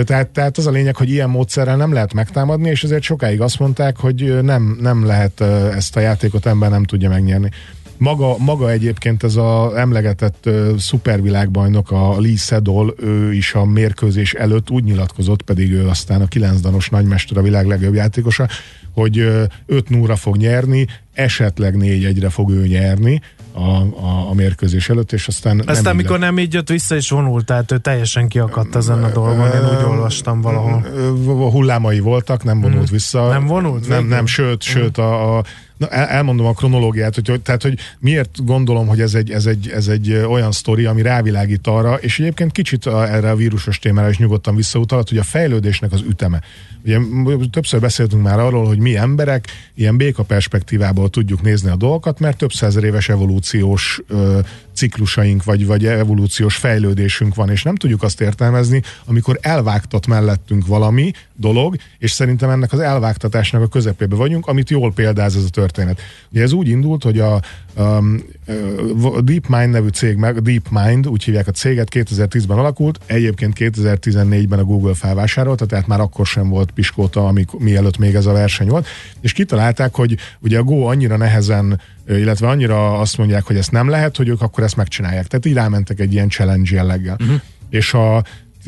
Tehát, 0.05 0.29
tehát 0.29 0.59
az 0.59 0.67
a 0.67 0.71
lényeg, 0.71 0.97
hogy 0.97 1.11
ilyen 1.11 1.31
módszerrel 1.31 1.77
nem 1.77 1.93
lehet 1.93 2.15
megtámadni, 2.15 2.69
és 2.69 2.85
ezért 2.85 3.03
sokáig 3.03 3.41
azt 3.41 3.59
mondták, 3.59 3.97
hogy 3.97 4.43
nem, 4.43 4.79
nem 4.81 5.07
lehet 5.07 5.41
ezt 5.75 5.97
a 5.97 6.01
játékot 6.01 6.47
ember 6.47 6.71
nem 6.71 6.85
tudja 6.85 7.09
megnyerni. 7.09 7.51
Maga, 7.99 8.39
maga 8.39 8.71
egyébként 8.71 9.23
ez 9.23 9.37
a 9.37 9.79
emlegetett 9.79 10.47
uh, 10.47 10.77
szupervilágbajnok, 10.77 11.91
a 11.91 12.21
Lee 12.21 12.37
Sedol, 12.37 12.95
ő 12.99 13.33
is 13.33 13.55
a 13.55 13.65
mérkőzés 13.65 14.35
előtt 14.35 14.71
úgy 14.71 14.85
nyilatkozott, 14.85 15.43
pedig 15.43 15.73
ő 15.73 15.89
aztán 15.89 16.21
a 16.21 16.27
kilenc 16.27 16.61
danos 16.61 16.89
nagymester, 16.89 17.37
a 17.37 17.43
világ 17.43 17.67
legjobb 17.67 17.95
játékosa, 17.95 18.49
hogy 18.93 19.19
uh, 19.19 19.43
5 19.67 19.89
0 19.89 20.17
fog 20.17 20.37
nyerni, 20.37 20.87
esetleg 21.13 21.75
4-1-re 21.79 22.31
fog 22.31 22.51
ő 22.51 22.67
nyerni, 22.67 23.21
a, 23.59 23.81
a, 24.07 24.29
a 24.31 24.35
mérkőzés 24.35 24.89
előtt, 24.89 25.13
és 25.13 25.27
aztán... 25.29 25.59
Aztán 25.59 25.83
nem 25.83 25.97
mikor 25.97 26.19
nem 26.19 26.39
így 26.39 26.55
jött 26.55 26.69
vissza 26.69 26.95
és 26.95 27.11
vonult, 27.11 27.45
tehát 27.45 27.73
ő 27.73 27.79
teljesen 27.79 28.29
kiakadt 28.29 28.75
ezen 28.75 29.05
a 29.05 29.11
dolgon, 29.11 29.47
én 29.53 29.79
úgy 29.79 29.85
olvastam 29.85 30.41
valahol. 30.41 30.85
Hullámai 31.51 31.99
voltak, 31.99 32.45
nem 32.45 32.61
vonult 32.61 32.83
hmm. 32.83 32.93
vissza. 32.93 33.29
Nem 33.29 33.47
vonult? 33.47 33.89
Nem, 33.89 34.07
nem, 34.07 34.27
sőt, 34.27 34.65
hmm. 34.65 34.81
sőt 34.81 34.99
a, 34.99 35.39
a 35.39 35.45
Na, 35.79 35.89
elmondom 35.89 36.47
a 36.47 36.53
kronológiát, 36.53 37.15
hogy, 37.15 37.41
tehát, 37.41 37.63
hogy 37.63 37.79
miért 37.99 38.45
gondolom, 38.45 38.87
hogy 38.87 39.01
ez 39.01 39.15
egy, 39.15 39.31
ez, 39.31 39.47
egy, 39.47 39.69
ez 39.69 39.89
egy 39.89 40.13
olyan 40.13 40.53
sztori, 40.53 40.85
ami 40.85 41.03
rávilágít 41.03 41.67
arra, 41.67 41.95
és 41.95 42.19
egyébként 42.19 42.53
kicsit 42.53 42.87
a, 42.87 43.13
erre 43.13 43.31
a 43.31 43.37
vírusos 43.37 43.79
témára 43.79 44.09
is 44.09 44.19
nyugodtan 44.19 44.57
visszautalat, 44.57 45.09
hogy 45.09 45.19
a 45.19 45.23
fejlődésnek 45.23 45.93
az 45.93 46.01
üteme. 46.09 46.41
Ugye 46.85 46.99
többször 47.51 47.81
beszéltünk 47.81 48.23
már 48.23 48.39
arról, 48.39 48.67
hogy 48.67 48.79
mi 48.79 48.97
emberek 48.97 49.47
ilyen 49.75 49.97
béka 49.97 50.23
perspektívából 50.23 51.09
tudjuk 51.11 51.43
nézni 51.43 51.71
a 51.71 51.77
dolgokat, 51.77 52.21
mert 52.21 52.37
több 52.37 52.53
százer 52.53 52.85
éves 52.85 53.09
evolúciós 53.09 54.01
ö, 54.09 54.39
ciklusaink, 54.75 55.45
vagy, 55.45 55.67
vagy 55.67 55.87
evolúciós 55.87 56.57
fejlődésünk 56.57 57.35
van, 57.35 57.51
és 57.51 57.63
nem 57.63 57.75
tudjuk 57.75 58.03
azt 58.03 58.21
értelmezni, 58.21 58.83
amikor 59.05 59.39
elvágtat 59.41 60.07
mellettünk 60.07 60.67
valami 60.67 61.13
dolog, 61.39 61.77
és 61.99 62.11
szerintem 62.11 62.51
ennek 62.51 62.73
az 62.73 62.79
elvágtatásnak 62.79 63.63
a 63.63 63.67
közepébe 63.67 64.17
vagyunk, 64.17 64.47
amit 64.47 64.71
jól 64.71 64.93
példáz 64.93 65.37
ez 65.37 65.45
a 65.45 65.51
történet. 65.51 66.01
Ugye 66.33 66.43
ez 66.43 66.53
úgy 66.53 66.69
indult, 66.69 67.03
hogy 67.03 67.19
a, 67.19 67.41
um, 67.77 68.23
a 69.15 69.21
DeepMind 69.21 69.71
nevű 69.71 69.89
cég, 69.89 70.17
meg 70.17 70.43
DeepMind, 70.43 71.09
úgy 71.09 71.25
hívják 71.25 71.47
a 71.47 71.51
céget, 71.51 71.89
2010-ben 71.93 72.59
alakult, 72.59 73.01
egyébként 73.07 73.57
2014-ben 73.59 74.59
a 74.59 74.65
Google 74.65 74.95
felvásárolta, 74.95 75.67
tehát 75.67 75.87
már 75.87 76.01
akkor 76.01 76.27
sem 76.27 76.49
volt 76.49 76.71
piskóta, 76.71 77.27
amik, 77.27 77.51
mielőtt 77.59 77.99
még 77.99 78.15
ez 78.15 78.27
a 78.27 78.33
verseny 78.33 78.69
volt, 78.69 78.87
és 79.21 79.33
kitalálták, 79.33 79.95
hogy 79.95 80.17
ugye 80.39 80.59
a 80.59 80.63
Go 80.63 80.85
annyira 80.85 81.17
nehezen 81.17 81.81
illetve 82.09 82.49
annyira 82.49 82.99
azt 82.99 83.19
mondják, 83.19 83.45
hogy 83.45 83.57
ezt 83.57 83.71
nem 83.71 83.89
lehet, 83.89 84.17
hogy 84.17 84.29
ők 84.29 84.43
akkor 84.43 84.65
ezt 84.65 84.77
megcsinálják. 84.77 85.27
Tehát 85.27 85.47
így 85.47 85.53
rámentek 85.53 86.01
egy 86.01 86.13
ilyen 86.13 86.29
challenge 86.29 86.75
jelleggel. 86.75 87.17
Uh-huh. 87.21 87.41
És 87.71 87.95
a 87.95 88.25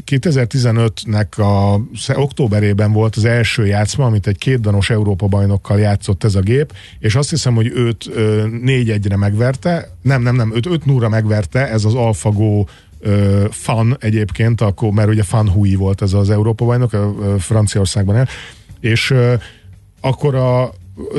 2015-nek 0.07 1.37
a 1.37 1.81
októberében 2.15 2.93
volt 2.93 3.17
az 3.17 3.25
első 3.25 3.67
játszma, 3.67 4.05
amit 4.05 4.27
egy 4.27 4.39
kétdanos 4.39 4.91
Európa 4.91 5.27
bajnokkal 5.27 5.79
játszott 5.79 6.25
ez 6.25 6.35
a 6.35 6.41
gép, 6.41 6.73
és 6.99 7.15
azt 7.15 7.31
hiszem, 7.31 7.55
hogy 7.55 7.67
őt 7.75 8.11
4-1-re 8.15 9.17
megverte, 9.17 9.97
nem, 10.03 10.23
nem, 10.23 10.37
nem, 10.37 10.55
őt 10.55 10.67
5 10.67 10.85
0 10.85 11.09
megverte, 11.09 11.69
ez 11.69 11.85
az 11.85 11.95
AlphaGo 11.95 12.65
fan 13.51 13.97
egyébként, 14.01 14.61
akkor, 14.61 14.91
mert 14.91 15.09
ugye 15.09 15.23
Fan 15.23 15.49
Hui 15.49 15.75
volt 15.75 16.03
ez 16.03 16.13
az 16.13 16.31
Európa 16.31 16.65
bajnok, 16.65 16.93
uh, 16.93 17.39
Franciaországban 17.39 18.17
el, 18.17 18.29
és 18.81 19.15
akkor 20.01 20.35
a 20.35 20.73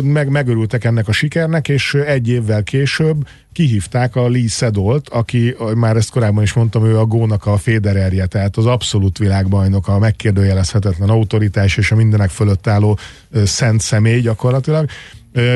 meg, 0.04 0.30
megörültek 0.30 0.84
ennek 0.84 1.08
a 1.08 1.12
sikernek, 1.12 1.68
és 1.68 1.94
egy 1.94 2.30
évvel 2.30 2.64
később 2.64 3.28
kihívták 3.52 4.16
a 4.16 4.30
Lee 4.30 4.48
Sedolt, 4.48 5.10
aki, 5.10 5.56
már 5.76 5.96
ezt 5.96 6.12
korábban 6.12 6.44
is 6.44 6.54
mondtam, 6.54 6.86
ő 6.86 7.00
a 7.00 7.06
Gónak 7.06 7.46
a 7.46 7.58
Fédererje, 7.58 8.26
tehát 8.26 8.58
az 8.58 8.66
abszolút 8.66 9.18
világbajnok, 9.18 9.88
a 9.88 10.00
megkérdőjelezhetetlen 10.00 11.10
autoritás 11.10 11.78
és 11.78 11.92
a 11.92 11.96
mindenek 11.96 12.30
fölött 12.30 12.68
álló 12.68 12.98
szent 13.44 13.82
személy 13.82 14.20
gyakorlatilag, 14.20 14.90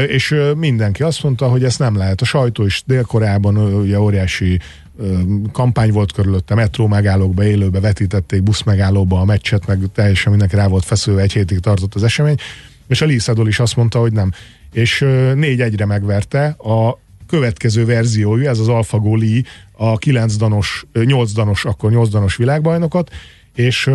és 0.07 0.35
mindenki 0.57 1.03
azt 1.03 1.23
mondta, 1.23 1.47
hogy 1.47 1.63
ezt 1.63 1.79
nem 1.79 1.97
lehet. 1.97 2.21
A 2.21 2.25
sajtó 2.25 2.65
is 2.65 2.83
Dél-Koreában 2.85 3.57
ugye 3.57 3.99
óriási 3.99 4.59
kampány 5.51 5.91
volt 5.91 6.11
körülötte, 6.11 6.55
metró 6.55 6.87
megállókba, 6.87 7.43
élőbe 7.43 7.79
vetítették, 7.79 8.43
busz 8.43 8.63
megállóba 8.63 9.19
a 9.19 9.25
meccset, 9.25 9.67
meg 9.67 9.79
teljesen 9.93 10.31
mindenki 10.31 10.55
rá 10.55 10.67
volt 10.67 10.85
feszülve, 10.85 11.21
egy 11.21 11.33
hétig 11.33 11.59
tartott 11.59 11.95
az 11.95 12.03
esemény, 12.03 12.37
és 12.87 13.01
a 13.01 13.05
Lisadol 13.05 13.47
is 13.47 13.59
azt 13.59 13.75
mondta, 13.75 13.99
hogy 13.99 14.13
nem. 14.13 14.31
És 14.71 14.99
négy 15.35 15.61
egyre 15.61 15.85
megverte. 15.85 16.45
A 16.45 16.99
következő 17.27 17.85
verziója, 17.85 18.49
ez 18.49 18.59
az 18.59 18.67
AlphaGo 18.67 19.15
Lee, 19.15 19.41
a 19.71 19.97
9 19.97 20.35
danos, 20.35 20.85
8 20.93 21.31
danos, 21.31 21.65
akkor 21.65 21.91
8 21.91 22.09
danos 22.09 22.35
világbajnokot, 22.35 23.11
és 23.55 23.89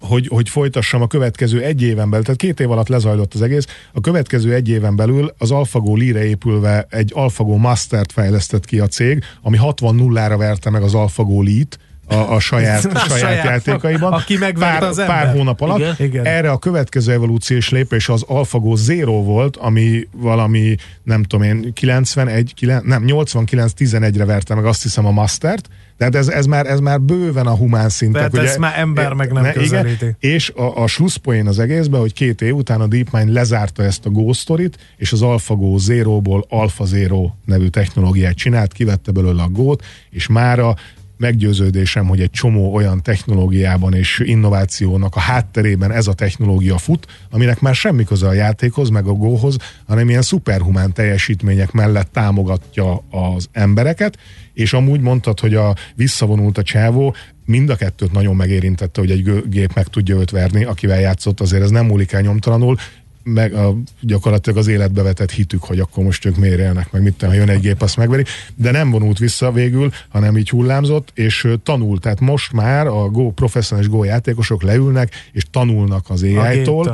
hogy, 0.00 0.26
hogy 0.26 0.48
folytassam 0.48 1.02
a 1.02 1.06
következő 1.06 1.62
egy 1.62 1.82
éven 1.82 2.10
belül, 2.10 2.24
tehát 2.24 2.40
két 2.40 2.60
év 2.60 2.70
alatt 2.70 2.88
lezajlott 2.88 3.34
az 3.34 3.42
egész, 3.42 3.66
a 3.92 4.00
következő 4.00 4.54
egy 4.54 4.68
éven 4.68 4.96
belül 4.96 5.34
az 5.38 5.50
AlphaGo 5.50 5.96
Lee-re 5.96 6.24
épülve 6.24 6.86
egy 6.90 7.12
AlphaGo 7.14 7.56
Mastert 7.56 8.12
fejlesztett 8.12 8.64
ki 8.64 8.78
a 8.78 8.86
cég, 8.86 9.24
ami 9.42 9.56
60 9.56 9.94
nullára 9.94 10.36
verte 10.36 10.70
meg 10.70 10.82
az 10.82 10.94
AlphaGo 10.94 11.42
Lee-t, 11.42 11.78
a, 12.06 12.14
a 12.14 12.40
saját, 12.40 12.84
a 12.94 12.98
saját, 12.98 13.18
saját 13.18 13.44
játékaiban. 13.44 14.12
Aki 14.12 14.38
pár, 14.58 14.82
az 14.82 14.96
pár 14.96 15.32
hónap 15.32 15.60
alatt. 15.60 15.78
Igen? 15.78 15.94
Igen. 15.98 16.24
Erre 16.24 16.50
a 16.50 16.58
következő 16.58 17.12
evolúciós 17.12 17.70
lépés 17.70 18.08
az 18.08 18.22
AlphaGo 18.26 18.74
Zero 18.74 19.22
volt, 19.22 19.56
ami 19.56 20.08
valami, 20.12 20.74
nem 21.02 21.22
tudom 21.22 21.46
én, 21.46 21.72
91, 21.72 22.54
9, 22.54 22.84
nem, 22.84 23.04
89-11-re 23.06 24.24
verte 24.24 24.54
meg 24.54 24.64
azt 24.64 24.82
hiszem 24.82 25.06
a 25.06 25.10
Mastert, 25.10 25.68
tehát 26.02 26.14
ez, 26.14 26.28
ez, 26.28 26.46
már, 26.46 26.66
ez 26.66 26.80
már 26.80 27.00
bőven 27.00 27.46
a 27.46 27.56
humán 27.56 27.88
szintek. 27.88 28.20
Tehát 28.20 28.32
ugye, 28.32 28.42
ezt 28.42 28.58
már 28.58 28.78
ember 28.78 29.12
meg 29.12 29.32
nem 29.32 29.42
ne, 29.42 29.52
közelíti. 29.52 30.04
Igen, 30.04 30.16
és 30.18 30.50
a, 30.50 30.82
a 30.82 30.86
slusszpoén 30.86 31.46
az 31.46 31.58
egészben, 31.58 32.00
hogy 32.00 32.12
két 32.12 32.40
év 32.40 32.54
után 32.54 32.80
a 32.80 32.86
DeepMind 32.86 33.32
lezárta 33.32 33.82
ezt 33.82 34.06
a 34.06 34.10
Go 34.10 34.32
Story-t, 34.32 34.78
és 34.96 35.12
az 35.12 35.22
AlphaGo 35.22 35.78
Zero-ból 35.78 36.46
Alpha 36.48 36.84
Zero 36.84 37.30
nevű 37.44 37.66
technológiát 37.66 38.34
csinált, 38.34 38.72
kivette 38.72 39.12
belőle 39.12 39.42
a 39.42 39.48
Go-t, 39.48 39.84
és 40.10 40.26
mára 40.26 40.74
meggyőződésem, 41.22 42.06
hogy 42.06 42.20
egy 42.20 42.30
csomó 42.30 42.74
olyan 42.74 43.02
technológiában 43.02 43.94
és 43.94 44.22
innovációnak 44.24 45.16
a 45.16 45.20
hátterében 45.20 45.92
ez 45.92 46.06
a 46.06 46.12
technológia 46.12 46.78
fut, 46.78 47.06
aminek 47.30 47.60
már 47.60 47.74
semmi 47.74 48.04
köze 48.04 48.28
a 48.28 48.32
játékhoz, 48.32 48.88
meg 48.88 49.06
a 49.06 49.12
góhoz, 49.12 49.56
hanem 49.86 50.08
ilyen 50.08 50.22
szuperhumán 50.22 50.92
teljesítmények 50.92 51.72
mellett 51.72 52.12
támogatja 52.12 53.04
az 53.10 53.48
embereket, 53.52 54.18
és 54.54 54.72
amúgy 54.72 55.00
mondtad, 55.00 55.40
hogy 55.40 55.54
a 55.54 55.74
visszavonult 55.94 56.58
a 56.58 56.62
csávó, 56.62 57.14
mind 57.44 57.70
a 57.70 57.76
kettőt 57.76 58.12
nagyon 58.12 58.36
megérintette, 58.36 59.00
hogy 59.00 59.10
egy 59.10 59.48
gép 59.48 59.74
meg 59.74 59.86
tudja 59.86 60.16
őt 60.16 60.30
verni, 60.30 60.64
akivel 60.64 61.00
játszott, 61.00 61.40
azért 61.40 61.62
ez 61.62 61.70
nem 61.70 61.86
múlik 61.86 62.12
el 62.12 62.20
nyomtalanul, 62.20 62.76
meg 63.22 63.54
a, 63.54 63.76
gyakorlatilag 64.00 64.58
az 64.58 64.66
életbe 64.66 65.02
vetett 65.02 65.30
hitük, 65.30 65.62
hogy 65.62 65.78
akkor 65.78 66.04
most 66.04 66.24
ők 66.24 66.36
miért 66.36 66.58
élnek, 66.58 66.92
meg 66.92 67.02
mit 67.02 67.22
ha 67.22 67.32
jön 67.32 67.48
egy 67.48 67.60
gép, 67.60 67.82
azt 67.82 67.96
megveri, 67.96 68.24
de 68.54 68.70
nem 68.70 68.90
vonult 68.90 69.18
vissza 69.18 69.52
végül, 69.52 69.92
hanem 70.08 70.36
így 70.36 70.50
hullámzott, 70.50 71.10
és 71.14 71.48
tanult. 71.62 72.00
Tehát 72.00 72.20
most 72.20 72.52
már 72.52 72.86
a 72.86 73.08
Go 73.08 73.30
professzionális 73.30 73.90
Go 73.90 74.04
játékosok 74.04 74.62
leülnek, 74.62 75.28
és 75.32 75.42
tanulnak 75.50 76.04
az 76.08 76.22
AI-tól, 76.22 76.84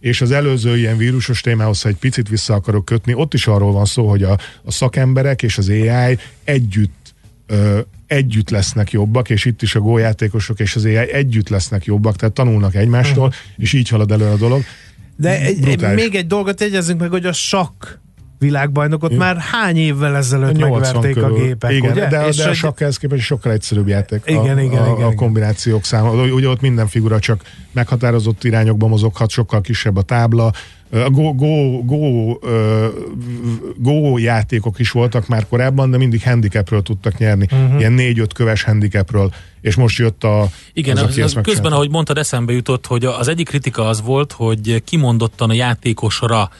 és 0.00 0.20
az 0.20 0.30
előző 0.30 0.76
ilyen 0.76 0.96
vírusos 0.96 1.40
témához, 1.40 1.82
ha 1.82 1.88
egy 1.88 1.96
picit 1.96 2.28
vissza 2.28 2.54
akarok 2.54 2.84
kötni, 2.84 3.14
ott 3.14 3.34
is 3.34 3.46
arról 3.46 3.72
van 3.72 3.84
szó, 3.84 4.08
hogy 4.08 4.22
a, 4.22 4.38
a 4.64 4.70
szakemberek 4.70 5.42
és 5.42 5.58
az 5.58 5.68
AI 5.68 6.18
együtt 6.44 7.14
ö, 7.46 7.80
együtt 8.06 8.50
lesznek 8.50 8.90
jobbak, 8.90 9.30
és 9.30 9.44
itt 9.44 9.62
is 9.62 9.74
a 9.74 9.80
gójátékosok 9.80 10.60
és 10.60 10.76
az 10.76 10.84
AI 10.84 11.12
együtt 11.12 11.48
lesznek 11.48 11.84
jobbak, 11.84 12.16
tehát 12.16 12.34
tanulnak 12.34 12.74
egymástól, 12.74 13.26
uh-huh. 13.26 13.42
és 13.56 13.72
így 13.72 13.88
halad 13.88 14.12
elő 14.12 14.26
a 14.26 14.36
dolog. 14.36 14.62
De 15.16 15.40
egy, 15.40 15.94
még 15.94 16.14
egy 16.14 16.26
dolgot 16.26 16.60
jegyezzünk 16.60 17.00
meg, 17.00 17.10
hogy 17.10 17.26
a 17.26 17.32
sakk 17.32 17.84
világbajnokot 18.44 19.10
Igen. 19.10 19.22
már 19.22 19.36
hány 19.36 19.76
évvel 19.76 20.16
ezelőtt 20.16 20.58
megverték 20.58 21.14
körül. 21.14 21.24
a 21.24 21.32
gépek, 21.32 21.72
igen, 21.72 21.90
ugye? 21.90 22.08
De, 22.08 22.26
és 22.26 22.36
de 22.36 22.48
a 22.48 22.54
sakkhez 22.54 22.96
képest 22.96 23.24
sokkal 23.24 23.52
egyszerűbb 23.52 23.88
játék 23.88 24.22
igen, 24.26 24.56
a, 24.56 24.60
igen, 24.60 24.82
a, 24.82 24.94
igen, 24.94 25.06
a 25.06 25.14
kombinációk 25.14 25.84
száma. 25.84 26.10
Ugye 26.10 26.48
ott 26.48 26.60
minden 26.60 26.86
figura 26.86 27.18
csak 27.18 27.42
meghatározott 27.72 28.44
irányokba 28.44 28.86
mozoghat, 28.86 29.30
sokkal 29.30 29.60
kisebb 29.60 29.96
a 29.96 30.02
tábla, 30.02 30.52
a 30.94 31.10
go, 31.10 31.34
go, 31.34 31.82
go, 31.84 32.38
go 33.76 34.18
játékok 34.18 34.78
is 34.78 34.90
voltak 34.90 35.28
már 35.28 35.46
korábban, 35.48 35.90
de 35.90 35.96
mindig 35.96 36.22
handicapről 36.22 36.82
tudtak 36.82 37.18
nyerni. 37.18 37.46
Uh-huh. 37.50 37.78
Ilyen 37.78 37.92
négy-öt 37.92 38.32
köves 38.32 38.62
handicapről. 38.62 39.32
És 39.60 39.74
most 39.74 39.98
jött 39.98 40.24
a... 40.24 40.48
Igen, 40.72 40.96
az, 40.96 41.02
az, 41.02 41.18
az 41.18 41.38
közben, 41.42 41.72
ahogy 41.72 41.90
mondtad, 41.90 42.18
eszembe 42.18 42.52
jutott, 42.52 42.86
hogy 42.86 43.04
az 43.04 43.28
egyik 43.28 43.48
kritika 43.48 43.88
az 43.88 44.02
volt, 44.02 44.32
hogy 44.32 44.82
kimondottan 44.84 45.50
a 45.50 45.54
játékosra 45.54 46.50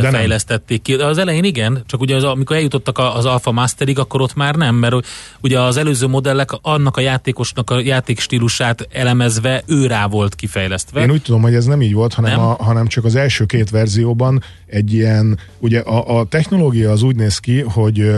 de 0.00 0.10
fejlesztették 0.10 0.82
ki. 0.82 0.94
Az 0.94 1.18
elején 1.18 1.44
igen, 1.44 1.82
csak 1.86 2.00
ugye 2.00 2.16
az, 2.16 2.24
amikor 2.24 2.56
eljutottak 2.56 2.98
az 2.98 3.24
Alpha 3.24 3.52
Masterig, 3.52 3.98
akkor 3.98 4.20
ott 4.20 4.34
már 4.34 4.54
nem, 4.54 4.74
mert 4.74 4.94
ugye 5.40 5.60
az 5.60 5.76
előző 5.76 6.06
modellek 6.06 6.50
annak 6.62 6.96
a 6.96 7.00
játékosnak 7.00 7.70
a 7.70 7.80
játékstílusát 7.80 8.88
elemezve 8.92 9.62
ő 9.66 9.86
rá 9.86 10.06
volt 10.06 10.34
kifejlesztve. 10.34 11.00
Én 11.00 11.10
úgy 11.10 11.22
tudom, 11.22 11.42
hogy 11.42 11.54
ez 11.54 11.64
nem 11.64 11.82
így 11.82 11.92
volt, 11.92 12.14
hanem, 12.14 12.40
A, 12.40 12.56
hanem 12.62 12.86
csak 12.86 13.04
az 13.04 13.14
első 13.14 13.44
két 13.44 13.70
verzióban 13.70 14.42
egy 14.66 14.92
ilyen, 14.92 15.38
ugye 15.58 15.80
a, 15.80 16.18
a 16.18 16.24
technológia 16.24 16.90
az 16.90 17.02
úgy 17.02 17.16
néz 17.16 17.38
ki, 17.38 17.60
hogy 17.60 18.10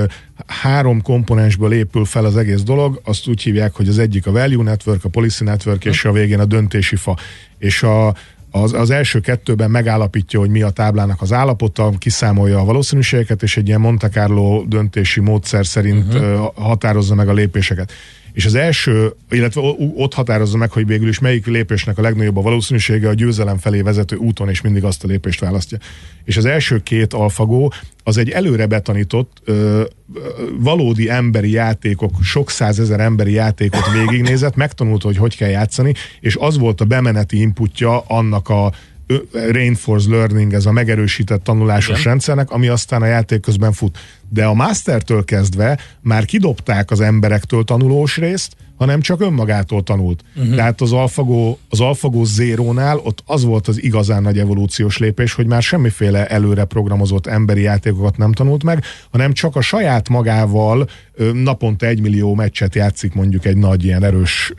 három 0.47 1.03
komponensből 1.03 1.73
épül 1.73 2.05
fel 2.05 2.25
az 2.25 2.37
egész 2.37 2.63
dolog, 2.63 3.01
azt 3.05 3.29
úgy 3.29 3.43
hívják, 3.43 3.75
hogy 3.75 3.89
az 3.89 3.99
egyik 3.99 4.27
a 4.27 4.33
value 4.33 4.63
network, 4.63 5.05
a 5.05 5.09
policy 5.09 5.45
network, 5.45 5.85
és 5.85 6.05
a 6.05 6.13
végén 6.13 6.41
a 6.41 6.45
döntési 6.45 6.97
fa. 6.97 7.17
És 7.59 7.83
a, 7.83 8.15
az, 8.63 8.73
az 8.73 8.91
első 8.91 9.21
kettőben 9.21 9.71
megállapítja, 9.71 10.39
hogy 10.39 10.51
mi 10.51 10.63
a 10.63 10.71
táblának 10.71 11.23
az 11.23 11.33
állapota, 11.33 11.93
kiszámolja 11.99 12.59
a 12.59 12.65
valószínűségeket, 12.65 13.43
és 13.43 13.57
egy 13.57 13.67
ilyen 13.69 13.81
Monte 13.81 14.09
Carlo 14.09 14.65
döntési 14.67 15.21
módszer 15.21 15.67
szerint 15.67 16.15
uh-huh. 16.15 16.53
határozza 16.55 17.15
meg 17.15 17.29
a 17.29 17.33
lépéseket 17.33 17.93
és 18.37 18.47
az 18.47 18.55
első, 18.55 19.15
illetve 19.31 19.61
ott 19.95 20.15
határozza 20.15 20.57
meg, 20.57 20.71
hogy 20.71 20.87
végül 20.87 21.09
is 21.09 21.19
melyik 21.19 21.47
lépésnek 21.47 21.99
a 21.99 22.03
legnagyobb 22.03 22.37
a 22.37 22.41
valószínűsége 22.41 23.09
a 23.09 23.15
győzelem 23.15 23.59
felé 23.59 23.81
vezető 23.81 24.17
úton, 24.17 24.49
és 24.49 24.61
mindig 24.61 24.85
azt 24.85 25.05
a 25.05 25.07
lépést 25.07 25.41
választja. 25.41 25.79
És 26.25 26.37
az 26.37 26.45
első 26.45 26.83
két 26.83 27.13
alfagó 27.13 27.73
az 28.05 28.17
egy 28.17 28.31
előre 28.31 28.67
betanított, 28.67 29.37
ö, 29.45 29.85
valódi 30.59 31.11
emberi 31.11 31.51
játékok, 31.51 32.13
sok 32.23 32.51
százezer 32.51 33.01
emberi 33.01 33.33
játékot 33.33 33.93
végignézett, 33.93 34.55
megtanult, 34.57 35.03
hogy 35.03 35.17
hogy 35.17 35.37
kell 35.37 35.51
játszani, 35.51 35.95
és 36.21 36.37
az 36.41 36.59
volt 36.59 36.81
a 36.81 36.85
bemeneti 36.85 37.41
inputja 37.41 38.01
annak 38.01 38.49
a 38.49 38.73
reinforced 39.33 40.11
learning, 40.11 40.53
ez 40.53 40.67
a 40.67 40.73
megerősített 40.73 41.45
tanulásos 41.45 41.99
Igen. 41.99 42.03
rendszernek, 42.03 42.51
ami 42.51 42.69
aztán 42.69 43.03
a 43.03 43.07
játék 43.07 43.41
közben 43.41 43.73
fut. 43.73 43.99
De 44.29 44.45
a 44.45 44.55
mastertől 44.55 45.25
kezdve 45.25 45.79
már 46.01 46.25
kidobták 46.25 46.91
az 46.91 47.01
emberektől 47.01 47.65
tanulós 47.65 48.17
részt, 48.17 48.57
hanem 48.77 49.01
csak 49.01 49.21
önmagától 49.21 49.83
tanult. 49.83 50.23
Uh-huh. 50.37 50.55
Tehát 50.55 50.81
az 50.81 50.93
AlphaGo, 50.93 51.57
az 51.69 51.81
AlphaGo 51.81 52.25
Zero-nál 52.25 52.99
ott 52.99 53.23
az 53.27 53.45
volt 53.45 53.69
az 53.69 53.83
igazán 53.83 54.23
nagy 54.23 54.39
evolúciós 54.39 54.99
lépés, 54.99 55.35
hogy 55.35 55.47
már 55.47 55.63
semmiféle 55.63 56.27
előre 56.27 56.65
programozott 56.65 57.27
emberi 57.27 57.63
játékokat 57.63 58.17
nem 58.17 58.33
tanult 58.33 58.63
meg, 58.63 58.85
hanem 59.11 59.33
csak 59.33 59.57
a 59.57 59.61
saját 59.61 60.09
magával 60.09 60.89
naponta 61.33 61.87
egy 61.87 62.01
millió 62.01 62.35
meccset 62.35 62.75
játszik 62.75 63.15
mondjuk 63.15 63.45
egy 63.45 63.57
nagy 63.57 63.85
ilyen 63.85 64.05
erős 64.05 64.53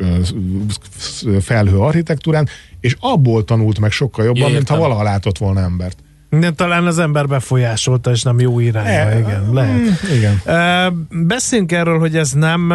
felhő 1.41 1.77
architektúrán, 1.77 2.47
és 2.79 2.95
abból 2.99 3.43
tanult 3.43 3.79
meg 3.79 3.91
sokkal 3.91 4.25
jobban, 4.25 4.41
Értem. 4.41 4.55
mint 4.55 4.69
ha 4.69 4.77
valaha 4.77 5.03
látott 5.03 5.37
volna 5.37 5.59
embert. 5.59 5.97
De 6.29 6.51
talán 6.51 6.85
az 6.85 6.99
ember 6.99 7.27
befolyásolta, 7.27 8.11
és 8.11 8.21
nem 8.21 8.39
jó 8.39 8.59
irányba, 8.59 8.89
e, 8.89 9.19
igen, 9.19 9.53
lehet. 9.53 9.79
Mm, 9.79 10.15
igen. 10.15 10.41
beszéljünk 11.27 11.71
erről, 11.71 11.99
hogy 11.99 12.15
ez 12.15 12.31
nem 12.31 12.73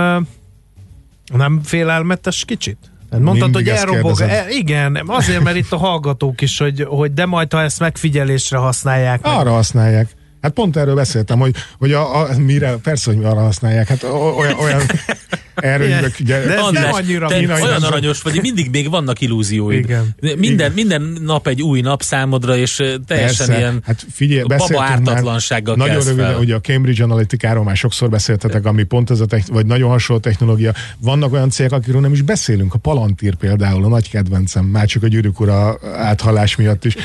nem 1.36 1.60
félelmetes 1.64 2.44
kicsit? 2.44 2.78
Mondtad, 3.10 3.50
Mindig 3.50 3.54
hogy 3.54 3.68
elrobog. 3.68 4.20
E, 4.20 4.44
igen, 4.48 5.02
azért, 5.06 5.42
mert 5.42 5.56
itt 5.56 5.72
a 5.72 5.76
hallgatók 5.76 6.40
is, 6.40 6.58
hogy, 6.58 6.84
hogy 6.88 7.12
de 7.12 7.26
majd, 7.26 7.52
ha 7.52 7.62
ezt 7.62 7.80
megfigyelésre 7.80 8.56
használják. 8.56 9.20
Arra 9.22 9.44
meg. 9.44 9.52
használják. 9.52 10.08
Hát 10.42 10.52
pont 10.52 10.76
erről 10.76 10.94
beszéltem, 10.94 11.38
hogy, 11.38 11.54
hogy 11.78 11.92
a, 11.92 12.20
a, 12.20 12.38
mire, 12.38 12.76
persze, 12.76 13.12
hogy 13.14 13.24
arra 13.24 13.40
használják. 13.40 13.88
Hát 13.88 14.02
olyan, 14.02 14.58
olyan 14.58 14.80
erről 15.54 16.10
ugye, 16.20 16.44
de 16.44 16.54
ez 16.54 16.60
András, 16.60 16.84
nem 16.84 16.92
annyira 16.92 17.26
te 17.26 17.34
olyan 17.34 17.50
olyan 17.50 17.82
aranyos 17.82 18.22
vagy, 18.22 18.40
mindig 18.42 18.70
még 18.70 18.90
vannak 18.90 19.20
illúzióid. 19.20 19.78
Igen. 19.78 20.14
Minden, 20.20 20.52
Igen. 20.52 20.72
minden 20.72 21.16
nap 21.20 21.46
egy 21.46 21.62
új 21.62 21.80
nap 21.80 22.02
számodra, 22.02 22.56
és 22.56 22.74
teljesen 23.06 23.46
Persze. 23.46 23.58
ilyen 23.58 23.82
hát 23.86 24.06
figyelj, 24.12 24.42
baba 24.42 24.82
ártatlansággal 24.82 25.76
Nagyon 25.76 26.04
röviden, 26.04 26.34
ugye 26.34 26.54
a 26.54 26.60
Cambridge 26.60 27.02
Analytica-ról 27.02 27.64
már 27.64 27.76
sokszor 27.76 28.10
beszéltetek, 28.10 28.64
ami 28.64 28.82
pont 28.82 29.10
ez 29.10 29.20
a 29.20 29.26
techn- 29.26 29.48
vagy 29.48 29.66
nagyon 29.66 29.90
hasonló 29.90 30.22
technológia. 30.22 30.72
Vannak 30.98 31.32
olyan 31.32 31.50
cégek, 31.50 31.72
akikről 31.72 32.00
nem 32.00 32.12
is 32.12 32.22
beszélünk, 32.22 32.74
a 32.74 32.78
Palantir 32.78 33.34
például, 33.34 33.84
a 33.84 33.88
nagy 33.88 34.10
kedvencem, 34.10 34.64
már 34.64 34.86
csak 34.86 35.02
a 35.02 35.06
gyűrűk 35.08 35.40
ura 35.40 35.78
áthallás 35.96 36.56
miatt 36.56 36.84
is 36.84 36.96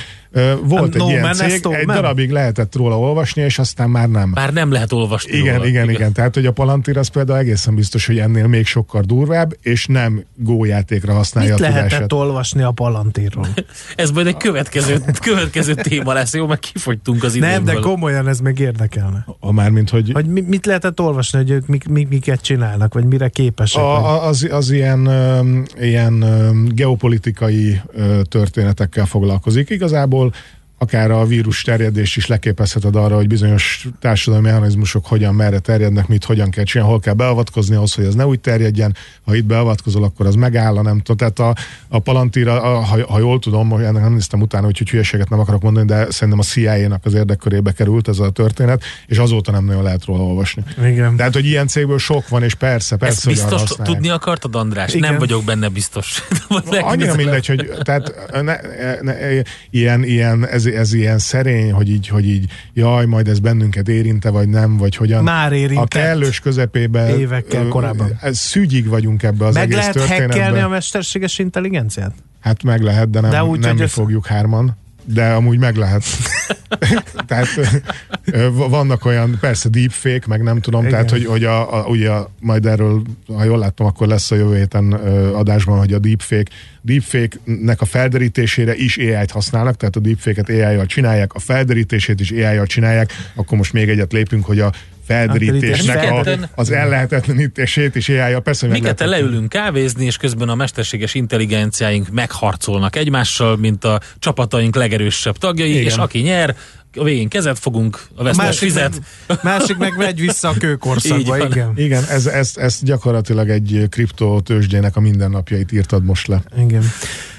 volt 0.63 0.95
egy 0.95 1.01
no, 1.01 1.09
ilyen 1.09 1.33
cég, 1.33 1.65
egy 1.71 1.85
man. 1.85 1.95
darabig 1.95 2.31
lehetett 2.31 2.75
róla 2.75 2.99
olvasni, 2.99 3.41
és 3.41 3.59
aztán 3.59 3.89
már 3.89 4.09
nem. 4.09 4.31
Már 4.33 4.53
nem 4.53 4.71
lehet 4.71 4.91
olvasni 4.91 5.37
Igen, 5.37 5.55
róla. 5.55 5.67
igen, 5.67 5.83
igen, 5.83 5.95
igen. 5.95 6.13
Tehát, 6.13 6.33
hogy 6.33 6.45
a 6.45 6.51
Palantir 6.51 6.97
az 6.97 7.07
például 7.07 7.39
egészen 7.39 7.75
biztos, 7.75 8.05
hogy 8.05 8.17
ennél 8.17 8.47
még 8.47 8.65
sokkal 8.65 9.01
durvább, 9.01 9.55
és 9.61 9.85
nem 9.85 10.23
gójátékra 10.35 11.13
használja 11.13 11.53
Mit 11.53 11.59
a 11.59 11.67
lehetett 11.67 11.89
tudását. 11.89 12.13
olvasni 12.13 12.61
a 12.61 12.71
Palantírról? 12.71 13.47
ez 13.95 14.11
majd 14.11 14.27
egy 14.27 14.37
következő, 14.37 15.03
következő 15.21 15.73
téma 15.73 16.13
lesz, 16.13 16.33
jó? 16.33 16.47
Meg 16.47 16.59
kifogytunk 16.59 17.23
az 17.23 17.35
időből. 17.35 17.53
Nem, 17.55 17.63
de 17.63 17.73
komolyan 17.73 18.27
ez 18.27 18.39
meg 18.39 18.59
érdekelne. 18.59 19.25
A, 19.39 19.51
már 19.51 19.69
mint, 19.69 19.89
hogy... 19.89 20.11
Hogy 20.13 20.25
mit 20.25 20.65
lehetett 20.65 20.99
olvasni, 20.99 21.37
hogy 21.37 21.49
ők 21.49 21.67
mik, 21.67 21.87
mik, 21.87 22.07
miket 22.07 22.41
csinálnak, 22.41 22.93
vagy 22.93 23.05
mire 23.05 23.29
képesek? 23.29 23.81
A, 23.81 24.27
az, 24.27 24.47
az 24.51 24.71
ilyen, 24.71 25.09
ilyen 25.79 26.25
geopolitikai 26.73 27.81
történetekkel 28.23 29.05
foglalkozik. 29.05 29.69
Igazából 29.69 30.26
people 30.31 30.56
akár 30.77 31.11
a 31.11 31.25
vírus 31.25 31.61
terjedés 31.61 32.15
is 32.15 32.27
leképezheted 32.27 32.95
arra, 32.95 33.15
hogy 33.15 33.27
bizonyos 33.27 33.87
társadalmi 33.99 34.47
mechanizmusok 34.47 35.05
hogyan, 35.05 35.35
merre 35.35 35.59
terjednek, 35.59 36.07
mit 36.07 36.23
hogyan 36.23 36.49
kell 36.49 36.63
csinálni, 36.63 36.91
hol 36.91 37.01
kell 37.01 37.13
beavatkozni 37.13 37.75
ahhoz, 37.75 37.93
hogy 37.93 38.05
ez 38.05 38.15
ne 38.15 38.25
úgy 38.25 38.39
terjedjen. 38.39 38.95
Ha 39.25 39.35
itt 39.35 39.45
beavatkozol, 39.45 40.03
akkor 40.03 40.25
az 40.25 40.35
megáll, 40.35 40.73
nem 40.73 40.99
tudom. 40.99 41.17
Tehát 41.17 41.39
a, 41.39 41.61
a 41.87 41.99
Palantíra, 41.99 42.61
a, 42.61 42.79
ha, 42.79 43.07
ha, 43.07 43.19
jól 43.19 43.39
tudom, 43.39 43.69
hogy 43.69 43.83
ennek 43.83 44.01
nem 44.01 44.13
néztem 44.13 44.41
utána, 44.41 44.67
úgyhogy 44.67 44.89
hülyeséget 44.89 45.29
nem 45.29 45.39
akarok 45.39 45.61
mondani, 45.61 45.85
de 45.85 46.11
szerintem 46.11 46.39
a 46.39 46.43
CIA-nak 46.43 47.05
az 47.05 47.13
érdekkörébe 47.13 47.71
került 47.71 48.07
ez 48.07 48.19
a 48.19 48.29
történet, 48.29 48.83
és 49.07 49.17
azóta 49.17 49.51
nem 49.51 49.65
nagyon 49.65 49.83
lehet 49.83 50.05
róla 50.05 50.23
olvasni. 50.23 50.63
Igen. 50.85 51.15
Tehát, 51.15 51.33
hogy 51.33 51.45
ilyen 51.45 51.67
cégből 51.67 51.99
sok 51.99 52.29
van, 52.29 52.43
és 52.43 52.53
persze, 52.53 52.95
persze, 52.95 53.29
Ezt 53.29 53.49
biztos 53.49 53.75
tudni 53.83 54.09
akartad, 54.09 54.55
András? 54.55 54.93
Igen. 54.93 55.09
Nem 55.09 55.19
vagyok 55.19 55.43
benne 55.43 55.69
biztos. 55.69 56.23
Annyira 56.81 57.15
mindegy, 57.15 57.45
hogy 57.45 57.71
tehát 57.81 58.31
ne, 58.31 58.41
ne, 58.41 59.01
ne, 59.01 59.15
ilyen, 59.69 60.03
ilyen 60.03 60.47
ez 60.47 60.66
ez 60.75 60.93
ilyen 60.93 61.17
szerény, 61.17 61.71
hogy 61.71 61.89
így, 61.89 62.07
hogy 62.07 62.29
így 62.29 62.51
jaj, 62.73 63.05
majd 63.05 63.27
ez 63.27 63.39
bennünket 63.39 63.87
érinte, 63.87 64.29
vagy 64.29 64.49
nem, 64.49 64.77
vagy 64.77 64.95
hogyan. 64.95 65.23
Már 65.23 65.51
érintett. 65.51 65.93
A 65.93 65.99
kellős 65.99 66.39
közepében. 66.39 67.19
Évekkel 67.19 67.67
korábban. 67.67 68.19
Szügyig 68.31 68.87
vagyunk 68.87 69.23
ebbe 69.23 69.45
az 69.45 69.53
meg 69.53 69.63
egész 69.63 69.77
lehet 69.77 69.93
történetben. 69.93 70.63
a 70.63 70.67
mesterséges 70.67 71.39
intelligenciát? 71.39 72.13
Hát 72.39 72.63
meg 72.63 72.81
lehet, 72.81 73.09
de 73.09 73.19
nem, 73.19 73.29
de 73.29 73.43
úgy, 73.43 73.59
nem 73.59 73.75
mi 73.75 73.87
fogjuk 73.87 74.25
hárman 74.25 74.77
de 75.13 75.33
amúgy 75.33 75.59
meg 75.59 75.75
lehet. 75.75 76.03
tehát 77.27 77.47
vannak 78.53 79.05
olyan, 79.05 79.37
persze 79.39 79.69
deepfake, 79.69 80.27
meg 80.27 80.43
nem 80.43 80.59
tudom, 80.59 80.79
Igen. 80.79 80.91
tehát 80.91 81.09
hogy, 81.09 81.25
hogy 81.25 81.43
a, 81.43 81.79
a, 81.79 81.87
ugye 81.87 82.11
majd 82.39 82.65
erről, 82.65 83.01
ha 83.27 83.43
jól 83.43 83.57
láttam, 83.57 83.85
akkor 83.85 84.07
lesz 84.07 84.31
a 84.31 84.35
jövő 84.35 84.55
héten 84.55 84.91
adásban, 85.33 85.77
hogy 85.77 85.93
a 85.93 85.99
deepfake, 85.99 86.51
deepfake-nek 86.87 87.81
a 87.81 87.85
felderítésére 87.85 88.75
is 88.75 88.97
AI-t 88.97 89.31
használnak, 89.31 89.77
tehát 89.77 89.95
a 89.95 89.99
deepfake-et 89.99 90.49
AI-jal 90.49 90.85
csinálják, 90.85 91.33
a 91.33 91.39
felderítését 91.39 92.19
is 92.19 92.31
AI-jal 92.31 92.65
csinálják, 92.65 93.13
akkor 93.35 93.57
most 93.57 93.73
még 93.73 93.89
egyet 93.89 94.11
lépünk, 94.11 94.45
hogy 94.45 94.59
a 94.59 94.71
felderítésnek 95.05 96.11
a, 96.11 96.23
az 96.55 96.71
ellehetetlenítését 96.71 97.95
is 97.95 98.09
AI-ja. 98.09 98.39
Persze, 98.39 98.67
hogy 98.67 98.79
Miket 98.79 98.99
leülünk 98.99 99.49
kávézni, 99.49 100.05
és 100.05 100.17
közben 100.17 100.49
a 100.49 100.55
mesterséges 100.55 101.13
intelligenciáink 101.13 102.09
megharcolnak 102.09 102.95
egymással, 102.95 103.57
mint 103.57 103.83
a 103.83 104.01
csapataink 104.19 104.75
legerősebb 104.75 105.37
tagjai, 105.37 105.69
Igen. 105.69 105.83
és 105.83 105.95
aki 105.95 106.19
nyer, 106.19 106.55
a 106.97 107.03
végén 107.03 107.27
kezet 107.27 107.59
fogunk, 107.59 108.07
a 108.15 108.23
vesztes 108.23 108.45
másik 108.45 108.59
fizet. 108.59 109.01
Meg, 109.27 109.39
másik 109.43 109.77
meg 109.77 109.97
megy 109.97 110.19
vissza 110.19 110.47
a 110.47 110.53
kőkorszakba, 110.53 111.37
igen. 111.37 111.71
Igen, 111.75 112.03
ez, 112.09 112.25
ez, 112.25 112.51
ez 112.55 112.79
gyakorlatilag 112.81 113.49
egy 113.49 113.87
kriptotősdjének 113.89 114.95
a 114.95 114.99
mindennapjait 114.99 115.71
írtad 115.71 116.03
most 116.03 116.27
le. 116.27 116.41
Igen. 116.57 116.83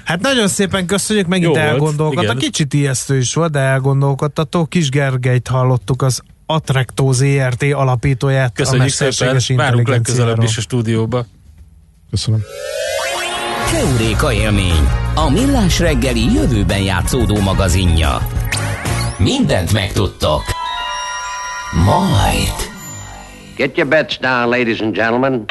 Hát 0.03 0.21
nagyon 0.21 0.47
szépen 0.47 0.85
köszönjük, 0.85 1.27
megint 1.27 1.57
elgondolkodtak. 1.57 2.37
Kicsit 2.37 2.73
ijesztő 2.73 3.17
is 3.17 3.33
volt, 3.33 3.51
de 3.51 3.59
elgondolkodtató. 3.59 4.65
Kis 4.65 4.89
Gergelyt 4.89 5.47
hallottuk 5.47 6.01
az 6.01 6.21
Attracto 6.45 7.11
ZRT 7.11 7.63
alapítóját. 7.63 8.53
Köszönjük 8.53 8.89
szépen, 8.89 9.39
várunk 9.55 9.87
legközelebb 9.87 10.43
is 10.43 10.57
a 10.57 10.61
stúdióba. 10.61 11.25
Köszönöm. 12.09 12.41
Heuréka 13.71 14.33
élmény, 14.33 14.89
a 15.15 15.29
millás 15.29 15.79
reggeli 15.79 16.33
jövőben 16.33 16.81
játszódó 16.81 17.39
magazinja. 17.39 18.27
Mindent 19.19 19.73
megtudtok. 19.73 20.41
Majd. 21.85 22.53
Get 23.55 23.77
your 23.77 23.89
bets 23.89 24.19
down, 24.19 24.49
ladies 24.49 24.79
and 24.79 24.95
gentlemen. 24.95 25.45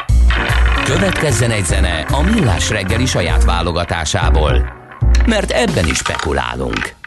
Következzen 0.83 1.51
egy 1.51 1.65
zene 1.65 2.05
a 2.11 2.21
millás 2.21 2.69
reggeli 2.69 3.05
saját 3.05 3.43
válogatásából. 3.43 4.73
Mert 5.25 5.51
ebben 5.51 5.87
is 5.87 5.97
spekulálunk. 5.97 6.98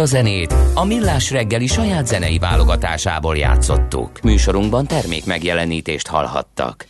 A 0.00 0.04
zenét 0.04 0.54
a 0.74 0.84
Millás 0.84 1.30
reggeli 1.30 1.66
saját 1.66 2.06
zenei 2.06 2.38
válogatásából 2.38 3.36
játszottuk. 3.36 4.20
Műsorunkban 4.22 4.86
termék 4.86 5.26
megjelenítést 5.26 6.06
hallhattak. 6.06 6.86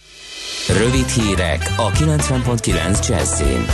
Rövid 0.69 1.09
hírek 1.09 1.75
a 1.77 1.91
90.9 1.91 3.09
Jazzin. 3.09 3.67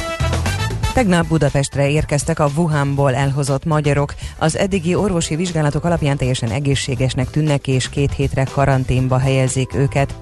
Tegnap 0.94 1.27
Budapestre 1.27 1.90
érkeztek 1.90 2.38
a 2.38 2.49
Wuhanból 2.57 3.14
elhozott 3.14 3.64
magyarok. 3.64 4.14
Az 4.38 4.57
eddigi 4.57 4.94
orvosi 4.94 5.37
vizsgálatok 5.37 5.85
alapján 5.85 6.16
teljesen 6.16 6.51
egészségesnek 6.51 7.31
tűnnek, 7.31 7.66
és 7.66 7.88
két 7.88 8.12
hétre 8.12 8.44
karanténba 8.53 9.18
helyezik 9.18 9.75
őket. 9.75 10.14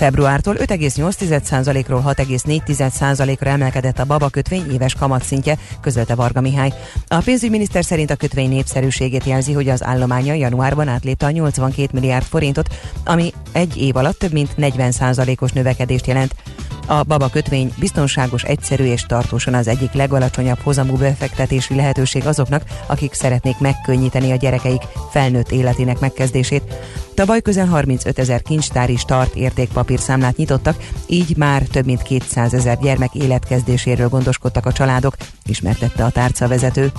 Februártól 0.00 0.54
5,8%-ról 0.58 2.02
6,4%-ra 2.06 3.50
emelkedett 3.50 3.98
a 3.98 4.04
baba 4.04 4.28
kötvény 4.28 4.72
éves 4.72 4.94
kamatszintje, 4.94 5.58
közölte 5.80 6.14
Varga 6.14 6.40
Mihály. 6.40 6.72
A 7.08 7.20
pénzügyminiszter 7.24 7.84
szerint 7.84 8.10
a 8.10 8.16
kötvény 8.16 8.48
népszerűségét 8.48 9.24
jelzi, 9.24 9.52
hogy 9.52 9.68
az 9.68 9.84
állománya 9.84 10.34
januárban 10.34 10.88
átlépte 10.88 11.26
a 11.26 11.30
82 11.30 11.88
milliárd 11.92 12.24
forintot, 12.24 12.74
ami 13.04 13.32
egy 13.52 13.76
év 13.76 13.96
alatt 13.96 14.18
több 14.18 14.32
mint 14.32 14.50
40%-os 14.58 15.52
növekedést 15.52 16.06
jelent. 16.06 16.34
A 16.90 17.02
baba 17.02 17.28
kötvény 17.28 17.72
biztonságos, 17.78 18.42
egyszerű 18.42 18.84
és 18.84 19.02
tartósan 19.02 19.54
az 19.54 19.68
egyik 19.68 19.92
legalacsonyabb 19.92 20.58
hozamú 20.58 20.96
befektetési 20.96 21.74
lehetőség 21.74 22.26
azoknak, 22.26 22.62
akik 22.86 23.12
szeretnék 23.12 23.58
megkönnyíteni 23.58 24.32
a 24.32 24.36
gyerekeik 24.36 24.82
felnőtt 25.10 25.50
életének 25.50 25.98
megkezdését. 25.98 26.74
Tavaly 27.14 27.40
közel 27.40 27.66
35 27.66 28.18
ezer 28.18 28.42
kincstári 28.42 28.96
start 28.96 29.34
értékpapírszámlát 29.34 30.36
nyitottak, 30.36 30.76
így 31.06 31.36
már 31.36 31.62
több 31.62 31.84
mint 31.84 32.02
200 32.02 32.54
ezer 32.54 32.78
gyermek 32.78 33.14
életkezdéséről 33.14 34.08
gondoskodtak 34.08 34.66
a 34.66 34.72
családok, 34.72 35.16
ismertette 35.44 36.04
a 36.04 36.10
tárca 36.10 36.48
vezető. 36.48 36.92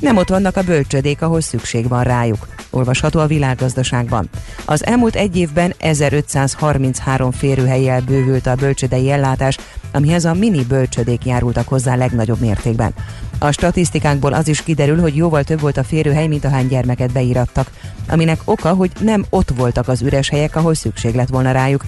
Nem 0.00 0.16
ott 0.16 0.28
vannak 0.28 0.56
a 0.56 0.62
bölcsödék, 0.62 1.22
ahol 1.22 1.40
szükség 1.40 1.88
van 1.88 2.02
rájuk. 2.02 2.48
Olvasható 2.70 3.20
a 3.20 3.26
világgazdaságban. 3.26 4.28
Az 4.64 4.86
elmúlt 4.86 5.14
egy 5.14 5.36
évben 5.36 5.74
1533 5.78 7.30
férőhelyjel 7.30 8.00
bővült 8.00 8.46
a 8.46 8.54
bölcsödei 8.54 9.10
ellátás, 9.10 9.56
amihez 9.92 10.24
a 10.24 10.34
mini 10.34 10.64
bölcsödék 10.64 11.24
járultak 11.24 11.68
hozzá 11.68 11.96
legnagyobb 11.96 12.40
mértékben. 12.40 12.94
A 13.38 13.50
statisztikákból 13.50 14.32
az 14.32 14.48
is 14.48 14.62
kiderül, 14.62 15.00
hogy 15.00 15.16
jóval 15.16 15.44
több 15.44 15.60
volt 15.60 15.76
a 15.76 15.84
férőhely, 15.84 16.26
mint 16.26 16.44
ahány 16.44 16.66
gyermeket 16.66 17.12
beírattak, 17.12 17.70
aminek 18.08 18.40
oka, 18.44 18.74
hogy 18.74 18.90
nem 19.00 19.24
ott 19.30 19.50
voltak 19.56 19.88
az 19.88 20.02
üres 20.02 20.28
helyek, 20.28 20.56
ahol 20.56 20.74
szükség 20.74 21.14
lett 21.14 21.28
volna 21.28 21.52
rájuk. 21.52 21.84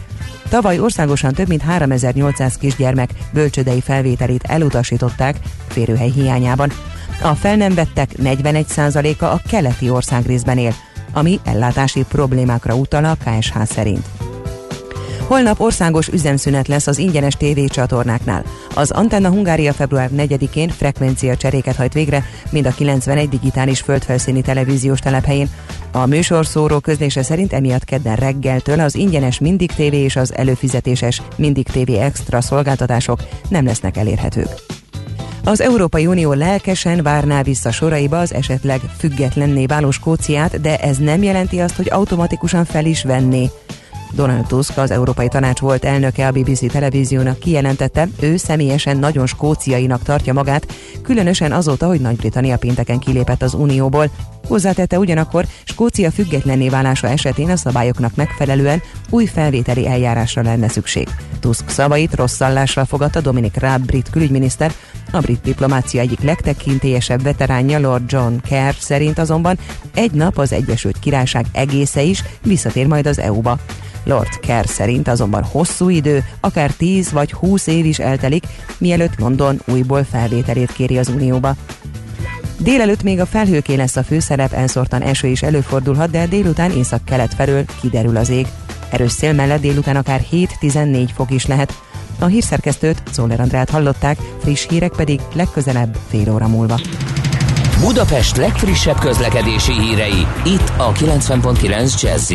Tavaly 0.48 0.78
országosan 0.78 1.32
több 1.32 1.48
mint 1.48 1.62
3800 1.62 2.56
kisgyermek 2.56 3.10
bölcsödei 3.32 3.80
felvételét 3.80 4.44
elutasították 4.44 5.36
férőhely 5.68 6.10
hiányában. 6.10 6.70
A 7.22 7.34
fel 7.34 7.56
nem 7.56 7.74
vettek 7.74 8.10
41%-a 8.22 9.24
a 9.24 9.40
keleti 9.48 9.90
országrészben 9.90 10.58
él, 10.58 10.74
ami 11.12 11.40
ellátási 11.44 12.04
problémákra 12.08 12.74
utal 12.74 13.04
a 13.04 13.16
KSH 13.24 13.62
szerint. 13.64 14.06
Holnap 15.26 15.60
országos 15.60 16.08
üzemszünet 16.08 16.68
lesz 16.68 16.86
az 16.86 16.98
ingyenes 16.98 17.34
tévécsatornáknál. 17.34 18.44
Az 18.74 18.90
Antenna 18.90 19.28
Hungária 19.28 19.72
február 19.72 20.10
4-én 20.16 20.68
frekvencia 20.68 21.36
cseréket 21.36 21.76
hajt 21.76 21.92
végre, 21.92 22.24
mind 22.50 22.66
a 22.66 22.70
91 22.70 23.28
digitális 23.28 23.80
földfelszíni 23.80 24.42
televíziós 24.42 24.98
telephelyén. 24.98 25.50
A 25.92 26.06
műsorszóró 26.06 26.78
közlése 26.78 27.22
szerint 27.22 27.52
emiatt 27.52 27.84
kedden 27.84 28.16
reggeltől 28.16 28.80
az 28.80 28.94
ingyenes 28.94 29.38
Mindig 29.38 29.70
TV 29.70 29.80
és 29.80 30.16
az 30.16 30.34
előfizetéses 30.34 31.22
Mindig 31.36 31.66
TV 31.66 31.90
Extra 31.90 32.40
szolgáltatások 32.40 33.20
nem 33.48 33.64
lesznek 33.64 33.96
elérhetők. 33.96 34.79
Az 35.44 35.60
Európai 35.60 36.06
Unió 36.06 36.32
lelkesen 36.32 37.02
várná 37.02 37.42
vissza 37.42 37.70
soraiba 37.70 38.18
az 38.18 38.34
esetleg 38.34 38.80
függetlenné 38.98 39.66
váló 39.66 39.90
Skóciát, 39.90 40.60
de 40.60 40.78
ez 40.78 40.96
nem 40.96 41.22
jelenti 41.22 41.60
azt, 41.60 41.76
hogy 41.76 41.90
automatikusan 41.90 42.64
fel 42.64 42.84
is 42.84 43.02
venné. 43.02 43.50
Donald 44.12 44.46
Tusk, 44.46 44.78
az 44.78 44.90
Európai 44.90 45.28
Tanács 45.28 45.60
volt 45.60 45.84
elnöke 45.84 46.26
a 46.26 46.30
BBC 46.30 46.72
televíziónak 46.72 47.38
kijelentette, 47.38 48.08
ő 48.20 48.36
személyesen 48.36 48.96
nagyon 48.96 49.26
skóciainak 49.26 50.02
tartja 50.02 50.32
magát, 50.32 50.66
különösen 51.02 51.52
azóta, 51.52 51.86
hogy 51.86 52.00
Nagy-Britannia 52.00 52.56
pénteken 52.56 52.98
kilépett 52.98 53.42
az 53.42 53.54
Unióból. 53.54 54.10
Hozzátette 54.48 54.98
ugyanakkor, 54.98 55.46
Skócia 55.64 56.10
függetlenné 56.10 56.68
válása 56.68 57.08
esetén 57.08 57.50
a 57.50 57.56
szabályoknak 57.56 58.14
megfelelően 58.14 58.82
új 59.10 59.26
felvételi 59.26 59.86
eljárásra 59.86 60.42
lenne 60.42 60.68
szükség. 60.68 61.08
Tusk 61.40 61.68
szavait 61.68 62.14
rosszallásra 62.14 62.84
fogadta 62.84 63.20
Dominic 63.20 63.56
Raab 63.56 63.84
brit 63.84 64.10
külügyminiszter, 64.10 64.72
a 65.12 65.20
brit 65.20 65.40
diplomácia 65.42 66.00
egyik 66.00 66.20
legtekintélyesebb 66.20 67.22
veteránja 67.22 67.78
Lord 67.78 68.12
John 68.12 68.34
Kerr 68.48 68.74
szerint 68.78 69.18
azonban 69.18 69.58
egy 69.94 70.12
nap 70.12 70.38
az 70.38 70.52
Egyesült 70.52 70.98
Királyság 70.98 71.46
egésze 71.52 72.02
is 72.02 72.22
visszatér 72.42 72.86
majd 72.86 73.06
az 73.06 73.18
EU-ba. 73.18 73.58
Lord 74.04 74.40
Kerr 74.40 74.64
szerint 74.64 75.08
azonban 75.08 75.44
hosszú 75.44 75.88
idő, 75.88 76.24
akár 76.40 76.72
10 76.72 77.10
vagy 77.10 77.32
20 77.32 77.66
év 77.66 77.84
is 77.84 77.98
eltelik, 77.98 78.44
mielőtt 78.78 79.18
London 79.18 79.60
újból 79.66 80.04
felvételét 80.04 80.72
kéri 80.72 80.98
az 80.98 81.08
Unióba. 81.08 81.54
Délelőtt 82.62 83.02
még 83.02 83.20
a 83.20 83.26
felhőké 83.26 83.74
lesz 83.74 83.96
a 83.96 84.02
főszerep, 84.02 84.52
elszórtan 84.52 85.02
eső 85.02 85.28
is 85.28 85.42
előfordulhat, 85.42 86.10
de 86.10 86.26
délután 86.26 86.70
észak-kelet 86.70 87.34
felől 87.34 87.64
kiderül 87.80 88.16
az 88.16 88.28
ég. 88.28 88.46
Erős 88.90 89.12
szél 89.12 89.32
mellett 89.32 89.60
délután 89.60 89.96
akár 89.96 90.24
7-14 90.32 91.08
fok 91.14 91.30
is 91.30 91.46
lehet. 91.46 91.74
A 92.18 92.26
hírszerkesztőt, 92.26 93.02
Szóler 93.10 93.40
Andrát 93.40 93.70
hallották, 93.70 94.18
friss 94.42 94.66
hírek 94.68 94.92
pedig 94.96 95.20
legközelebb 95.34 95.96
fél 96.08 96.32
óra 96.32 96.48
múlva. 96.48 96.80
Budapest 97.80 98.36
legfrissebb 98.36 98.98
közlekedési 98.98 99.72
hírei, 99.72 100.26
itt 100.44 100.72
a 100.76 100.92
90.9 100.92 102.02
jazz 102.02 102.32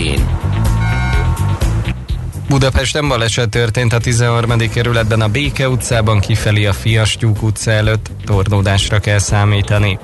Budapesten 2.48 3.08
baleset 3.08 3.50
történt 3.50 3.94
a 3.94 3.98
13. 3.98 4.58
kerületben 4.58 5.22
a 5.22 5.28
Béke 5.28 5.70
utcában 5.70 6.20
kifelé 6.20 6.66
a 6.66 6.74
Fiastyúk 6.74 7.44
utca 7.44 7.72
előtt, 7.72 8.10
tornódásra 8.26 9.00
kell 9.00 9.18
számítani. 9.18 10.00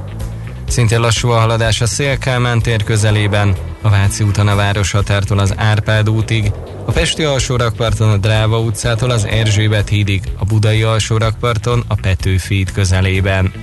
Szintén 0.68 1.00
lassú 1.00 1.30
a 1.30 1.40
haladás 1.40 1.82
a 1.82 1.86
Szélkálmán 1.86 2.62
tér 2.62 2.84
közelében, 2.84 3.56
a 3.82 3.90
Váci 3.90 4.24
úton 4.24 4.48
a 4.48 4.56
Városhatártól 4.56 5.40
az 5.40 5.54
Árpád 5.58 6.10
útig, 6.10 6.52
a 6.86 6.92
Pesti 6.92 7.24
alsórakparton 7.24 8.10
a 8.10 8.18
Dráva 8.18 8.60
utcától 8.60 9.10
az 9.10 9.26
Erzsébet 9.26 9.90
hídig, 9.90 10.22
a 10.38 10.46
Budai 10.46 10.84
alsórakparton 10.84 11.84
a 11.88 11.96
Petőfi 11.96 12.56
híd 12.56 12.72
közelében. 12.72 13.54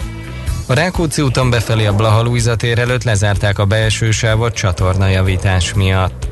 A 0.67 0.73
Rákóczi 0.73 1.23
úton 1.23 1.51
befelé 1.51 1.87
a 1.87 1.95
Blaha 1.95 2.57
tér 2.57 2.79
előtt 2.79 3.05
lezárták 3.05 3.59
a 3.59 3.65
belső 3.65 4.11
sávot 4.11 4.55
csatornajavítás 4.55 5.75
miatt. 5.75 6.29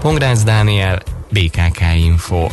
Pongrácz 0.00 0.42
Dániel, 0.42 1.02
BKK 1.30 1.80
Info. 2.04 2.46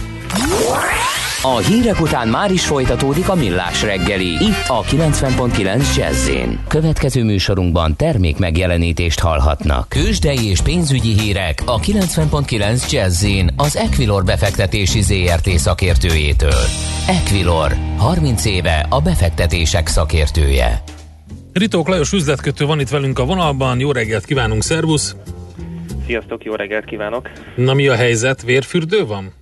A 1.41 1.57
hírek 1.57 2.01
után 2.01 2.27
már 2.27 2.51
is 2.51 2.65
folytatódik 2.65 3.29
a 3.29 3.35
millás 3.35 3.81
reggeli. 3.81 4.27
Itt 4.27 4.63
a 4.67 4.83
90.9 4.83 5.95
jazz 5.95 6.29
Következő 6.67 7.23
műsorunkban 7.23 7.95
termék 7.95 8.37
megjelenítést 8.37 9.19
hallhatnak. 9.19 9.89
Kősdei 9.89 10.49
és 10.49 10.61
pénzügyi 10.61 11.19
hírek 11.19 11.61
a 11.65 11.79
90.9 11.79 12.91
jazz 12.91 13.25
az 13.55 13.75
Equilor 13.75 14.23
befektetési 14.23 15.01
ZRT 15.01 15.49
szakértőjétől. 15.49 16.61
Equilor, 17.07 17.75
30 17.97 18.45
éve 18.45 18.85
a 18.89 19.01
befektetések 19.01 19.87
szakértője. 19.87 20.83
Ritók 21.53 21.87
Lajos 21.87 22.11
üzletkötő 22.11 22.65
van 22.65 22.79
itt 22.79 22.89
velünk 22.89 23.19
a 23.19 23.25
vonalban. 23.25 23.79
Jó 23.79 23.91
reggelt 23.91 24.25
kívánunk, 24.25 24.63
szervusz! 24.63 25.15
Sziasztok, 26.07 26.43
jó 26.43 26.55
reggelt 26.55 26.85
kívánok! 26.85 27.29
Na 27.55 27.73
mi 27.73 27.87
a 27.87 27.95
helyzet? 27.95 28.43
Vérfürdő 28.43 29.05
van? 29.05 29.33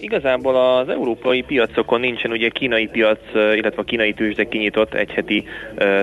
Igazából 0.00 0.56
az 0.56 0.88
európai 0.88 1.42
piacokon 1.42 2.00
nincsen 2.00 2.30
ugye 2.30 2.48
kínai 2.48 2.86
piac, 2.86 3.18
illetve 3.34 3.82
a 3.82 3.84
kínai 3.84 4.12
tőzsde 4.12 4.44
kinyitott 4.44 4.94
egyheti 4.94 5.44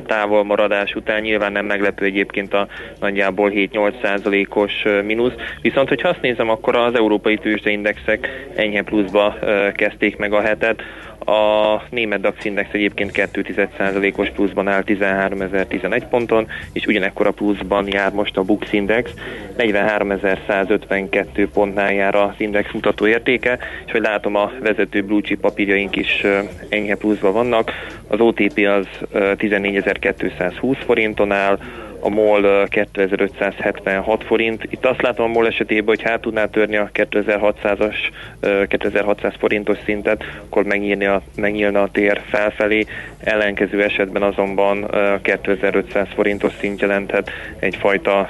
távolmaradás 0.06 0.94
után. 0.94 1.22
Nyilván 1.22 1.52
nem 1.52 1.66
meglepő 1.66 2.06
egyébként 2.06 2.54
a 2.54 2.68
nagyjából 3.00 3.52
7-8 3.56 4.02
százalékos 4.02 4.72
mínusz. 5.04 5.34
Viszont, 5.62 5.88
hogyha 5.88 6.10
azt 6.10 6.22
nézem, 6.22 6.50
akkor 6.50 6.76
az 6.76 6.96
európai 6.96 7.38
tőzsdeindexek 7.38 8.30
enyhe 8.56 8.82
pluszba 8.82 9.36
kezdték 9.74 10.18
meg 10.18 10.34
a 10.34 10.42
hetet. 10.42 10.82
A 11.26 11.82
német 11.90 12.22
DAX 12.22 12.46
index 12.46 12.70
egyébként 12.72 13.12
2,1%-os 13.14 14.30
pluszban 14.30 14.68
áll 14.68 14.84
13.011 14.86 16.04
ponton, 16.10 16.48
és 16.74 16.86
ugyanekkor 16.86 17.28
a 17.28 17.32
pluszban 17.32 17.88
jár 17.88 18.12
most 18.12 18.38
a 18.38 18.44
Bux 18.44 18.74
Index, 18.74 19.12
43.152 19.58 21.48
pontnál 21.54 21.94
jár 21.94 22.16
az 22.16 22.34
index 22.38 22.72
mutató 22.72 23.08
értéke, 23.08 23.60
és 23.86 23.92
hogy 23.92 24.02
látom 24.02 24.36
a 24.36 24.52
vezető 24.62 25.04
blue 25.04 25.22
chip 25.22 25.40
papírjaink 25.40 25.96
is 25.96 26.24
enyhe 26.70 26.96
pluszban 26.96 27.34
vannak. 27.34 27.72
Az 28.08 28.20
OTP 28.20 28.58
az 28.58 28.88
14.220 29.14 30.78
forinton 30.86 31.32
áll, 31.32 31.60
a 32.02 32.10
MOL 32.10 32.68
2576 32.68 34.24
forint. 34.24 34.64
Itt 34.70 34.86
azt 34.86 35.02
látom 35.02 35.26
a 35.26 35.34
MOL 35.34 35.48
esetében, 35.48 35.96
hogy 35.96 36.02
hát 36.02 36.22
tudná 36.22 36.46
törni 36.46 36.76
a 36.76 36.90
2600-as, 36.94 37.96
2600 38.68 39.34
forintos 39.40 39.78
szintet, 39.86 40.24
akkor 40.46 40.64
megnyílni 40.64 41.06
a, 41.06 41.22
megnyílna 41.36 41.82
a 41.82 41.92
tér 41.92 42.22
felfelé. 42.30 42.86
Ellenkező 43.24 43.84
esetben 43.84 44.22
azonban 44.22 44.90
2500 45.22 46.08
forintos 46.16 46.54
szint 46.60 46.82
jelenthet 46.82 47.30
egyfajta 47.60 48.30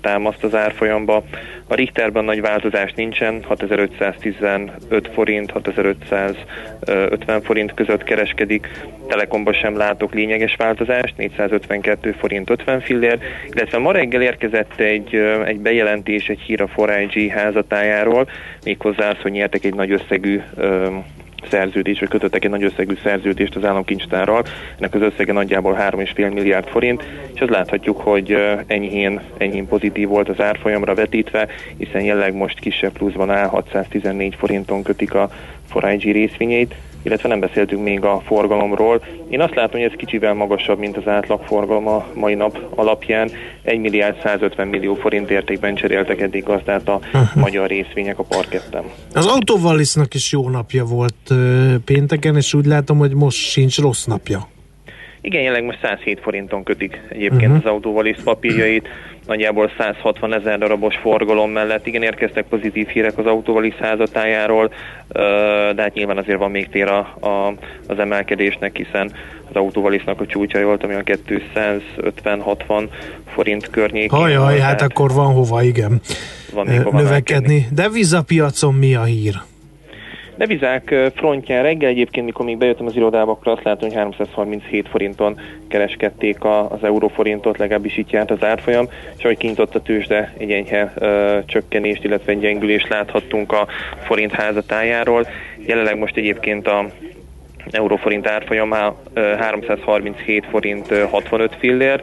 támaszt 0.00 0.44
az 0.44 0.54
árfolyamba. 0.54 1.24
A 1.68 1.74
Richterben 1.74 2.24
nagy 2.24 2.40
változás 2.40 2.92
nincsen, 2.92 3.42
6515 3.42 5.10
forint, 5.12 5.50
6550 5.50 7.42
forint 7.42 7.74
között 7.74 8.02
kereskedik. 8.02 8.68
Telekomban 9.08 9.52
sem 9.52 9.76
látok 9.76 10.14
lényeges 10.14 10.56
változást, 10.56 11.16
452 11.16 12.12
forint 12.12 12.50
50 12.50 12.80
fillér, 12.80 13.18
illetve 13.50 13.78
ma 13.78 13.92
reggel 13.92 14.22
érkezett 14.22 14.80
egy, 14.80 15.14
egy 15.44 15.60
bejelentés, 15.60 16.28
egy 16.28 16.40
hír 16.40 16.60
a 16.62 16.68
4IG 16.76 17.30
házatájáról, 17.34 18.28
méghozzá 18.64 19.10
az, 19.10 19.18
hogy 19.22 19.32
nyertek 19.32 19.64
egy 19.64 19.74
nagy 19.74 19.90
összegű 19.90 20.40
szerződés, 21.50 21.98
vagy 21.98 22.08
kötöttek 22.08 22.44
egy 22.44 22.50
nagy 22.50 22.62
összegű 22.62 22.94
szerződést 23.02 23.56
az 23.56 23.64
államkincstárral. 23.64 24.44
Ennek 24.78 24.94
az 24.94 25.00
összege 25.00 25.32
nagyjából 25.32 25.76
3,5 25.80 26.32
milliárd 26.32 26.68
forint, 26.68 27.04
és 27.34 27.40
azt 27.40 27.50
láthatjuk, 27.50 28.00
hogy 28.00 28.36
enyhén, 28.66 29.20
enyhén 29.38 29.66
pozitív 29.66 30.08
volt 30.08 30.28
az 30.28 30.40
árfolyamra 30.40 30.94
vetítve, 30.94 31.48
hiszen 31.78 32.02
jelenleg 32.02 32.34
most 32.34 32.58
kisebb 32.58 32.92
pluszban 32.92 33.30
áll, 33.30 33.46
614 33.46 34.34
forinton 34.34 34.82
kötik 34.82 35.14
a 35.14 35.30
4IG 35.74 36.10
részvényeit 36.12 36.74
illetve 37.06 37.28
nem 37.28 37.40
beszéltünk 37.40 37.82
még 37.82 38.04
a 38.04 38.22
forgalomról. 38.26 39.02
Én 39.28 39.40
azt 39.40 39.54
látom, 39.54 39.80
hogy 39.80 39.90
ez 39.90 39.96
kicsivel 39.96 40.34
magasabb, 40.34 40.78
mint 40.78 40.96
az 40.96 41.06
átlag 41.06 41.42
forgalom 41.44 41.88
a 41.88 42.06
mai 42.14 42.34
nap 42.34 42.58
alapján. 42.74 43.30
1 43.62 43.78
milliárd 43.78 44.16
150 44.22 44.68
millió 44.68 44.94
forint 44.94 45.30
értékben 45.30 45.74
cseréltek 45.74 46.20
eddig 46.20 46.44
gazdát 46.44 46.88
a 46.88 47.00
uh-huh. 47.04 47.42
magyar 47.42 47.68
részvények 47.68 48.18
a 48.18 48.22
parketten. 48.22 48.84
Az 49.12 49.26
autóvallisznak 49.26 50.14
is 50.14 50.32
jó 50.32 50.48
napja 50.48 50.84
volt 50.84 51.34
pénteken, 51.84 52.36
és 52.36 52.54
úgy 52.54 52.66
látom, 52.66 52.98
hogy 52.98 53.14
most 53.14 53.38
sincs 53.38 53.78
rossz 53.78 54.04
napja. 54.04 54.48
Igen, 55.26 55.42
jelenleg 55.42 55.64
most 55.64 55.78
107 55.82 56.20
forinton 56.20 56.62
kötik 56.62 57.00
egyébként 57.08 57.42
uh-huh. 57.42 57.56
az 57.64 57.70
autóval 57.70 58.14
papírjait, 58.24 58.88
nagyjából 59.26 59.70
160 59.78 60.34
ezer 60.34 60.58
darabos 60.58 60.96
forgalom 60.96 61.50
mellett. 61.50 61.86
Igen, 61.86 62.02
érkeztek 62.02 62.44
pozitív 62.44 62.86
hírek 62.86 63.18
az 63.18 63.26
autóval 63.26 63.74
házatájáról, 63.80 64.72
de 65.74 65.82
hát 65.82 65.94
nyilván 65.94 66.18
azért 66.18 66.38
van 66.38 66.50
még 66.50 66.68
tér 66.68 66.88
a, 66.88 66.98
a, 67.20 67.54
az 67.86 67.98
emelkedésnek, 67.98 68.76
hiszen 68.76 69.12
az 69.48 69.56
autóvalisznak 69.56 70.20
a 70.20 70.26
csúcsa 70.26 70.64
volt, 70.64 70.84
ami 70.84 70.94
a 70.94 71.02
250-60 71.02 72.88
forint 73.34 73.70
környékén. 73.70 74.18
Hajaj, 74.18 74.58
hát 74.58 74.82
akkor 74.82 75.12
van 75.12 75.32
hova, 75.32 75.62
igen. 75.62 76.00
Van 76.52 76.66
még 76.66 76.80
hova 76.80 77.00
növekedni. 77.00 77.66
De 77.70 77.88
vízapiacon 77.88 78.74
mi 78.74 78.94
a 78.94 79.02
hír? 79.02 79.34
Devizák 80.36 80.94
frontján 81.14 81.62
reggel 81.62 81.88
egyébként, 81.90 82.26
mikor 82.26 82.44
még 82.44 82.58
bejöttem 82.58 82.86
az 82.86 82.96
irodába, 82.96 83.30
akkor 83.30 83.52
azt 83.52 83.62
látom, 83.64 83.88
hogy 83.88 83.98
337 83.98 84.88
forinton 84.88 85.40
kereskedték 85.68 86.44
az 86.44 86.82
euróforintot, 86.84 87.58
legalábbis 87.58 87.96
itt 87.96 88.10
járt 88.10 88.30
az 88.30 88.44
árfolyam, 88.44 88.88
és 89.16 89.24
ahogy 89.24 89.36
kinyitott 89.36 89.74
a 89.74 89.82
tőzsde, 89.82 90.32
egy 90.38 90.50
enyhe 90.50 90.92
ö, 90.94 91.38
csökkenést, 91.46 92.04
illetve 92.04 92.32
egy 92.32 92.38
gyengülést 92.38 92.88
láthattunk 92.88 93.52
a 93.52 93.66
forint 94.04 94.32
házatájáról. 94.32 95.26
Jelenleg 95.66 95.98
most 95.98 96.16
egyébként 96.16 96.66
a 96.66 96.86
euróforint 97.70 98.26
árfolyamá 98.26 98.94
337 99.14 100.46
forint 100.50 100.94
65 101.10 101.56
fillér, 101.58 102.00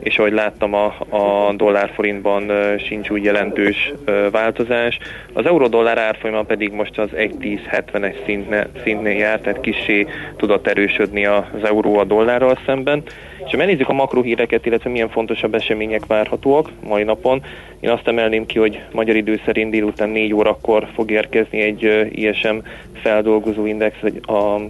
és 0.00 0.18
ahogy 0.18 0.32
láttam 0.32 0.74
a, 0.74 0.94
a 1.08 1.52
dollárforintban 1.56 2.50
sincs 2.78 3.10
úgy 3.10 3.24
jelentős 3.24 3.92
változás. 4.30 4.98
Az 5.32 5.46
euró-dollár 5.46 5.98
árfolyama 5.98 6.42
pedig 6.42 6.72
most 6.72 6.98
az 6.98 7.08
1.10.70-es 7.16 8.14
szintne, 8.24 8.66
szintnél 8.82 9.16
járt, 9.16 9.42
tehát 9.42 9.60
kissé 9.60 10.06
tudott 10.36 10.66
erősödni 10.66 11.26
az 11.26 11.64
euró 11.64 11.98
a 11.98 12.04
dollárral 12.04 12.58
szemben. 12.66 13.02
És 13.44 13.50
ha 13.50 13.56
megnézzük 13.56 13.88
a 13.88 13.92
makrohíreket, 13.92 14.66
illetve 14.66 14.90
milyen 14.90 15.08
fontosabb 15.08 15.54
események 15.54 16.06
várhatóak 16.06 16.70
mai 16.88 17.02
napon, 17.02 17.42
én 17.80 17.90
azt 17.90 18.08
emelném 18.08 18.46
ki, 18.46 18.58
hogy 18.58 18.80
magyar 18.92 19.16
idő 19.16 19.40
szerint 19.44 19.70
délután 19.70 20.08
4 20.08 20.34
órakor 20.34 20.88
fog 20.94 21.10
érkezni 21.10 21.60
egy 21.60 22.10
ISM 22.12 22.56
feldolgozó 22.92 23.66
index 23.66 23.96
a 24.22 24.60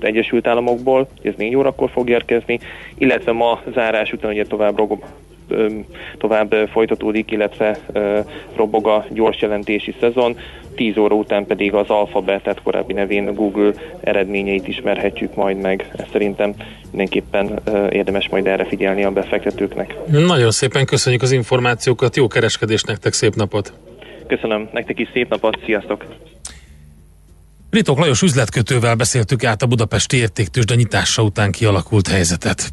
Egyesült 0.00 0.46
Államokból, 0.46 1.08
ez 1.22 1.34
4 1.36 1.56
órakor 1.56 1.90
fog 1.90 2.08
érkezni, 2.08 2.60
illetve 2.98 3.32
ma 3.32 3.62
zárás 3.74 4.12
után 4.12 4.30
ugye 4.30 4.44
tovább 4.46 4.76
tovább 6.18 6.54
folytatódik, 6.72 7.30
illetve 7.30 7.78
robog 8.56 8.86
a 8.86 9.04
gyors 9.10 9.40
jelentési 9.40 9.94
szezon. 10.00 10.36
10 10.74 10.96
óra 10.96 11.14
után 11.14 11.46
pedig 11.46 11.74
az 11.74 11.88
Alphabet, 11.88 12.42
tehát 12.42 12.62
korábbi 12.62 12.92
nevén 12.92 13.34
Google 13.34 13.72
eredményeit 14.00 14.68
ismerhetjük 14.68 15.34
majd 15.34 15.60
meg. 15.60 15.90
Ezt 15.96 16.10
szerintem 16.12 16.54
mindenképpen 16.90 17.60
érdemes 17.90 18.28
majd 18.28 18.46
erre 18.46 18.64
figyelni 18.64 19.04
a 19.04 19.10
befektetőknek. 19.10 19.94
Nagyon 20.06 20.50
szépen 20.50 20.86
köszönjük 20.86 21.22
az 21.22 21.32
információkat, 21.32 22.16
jó 22.16 22.26
kereskedést 22.26 22.86
nektek, 22.86 23.12
szép 23.12 23.34
napot! 23.34 23.72
Köszönöm, 24.26 24.68
nektek 24.72 24.98
is 24.98 25.08
szép 25.12 25.28
napot, 25.28 25.58
sziasztok! 25.64 26.04
Ritok 27.70 27.98
Lajos 27.98 28.22
üzletkötővel 28.22 28.94
beszéltük 28.94 29.44
át 29.44 29.62
a 29.62 29.66
budapesti 29.66 30.16
értéktősde 30.16 30.74
nyitása 30.74 31.22
után 31.22 31.50
kialakult 31.50 32.08
helyzetet. 32.08 32.72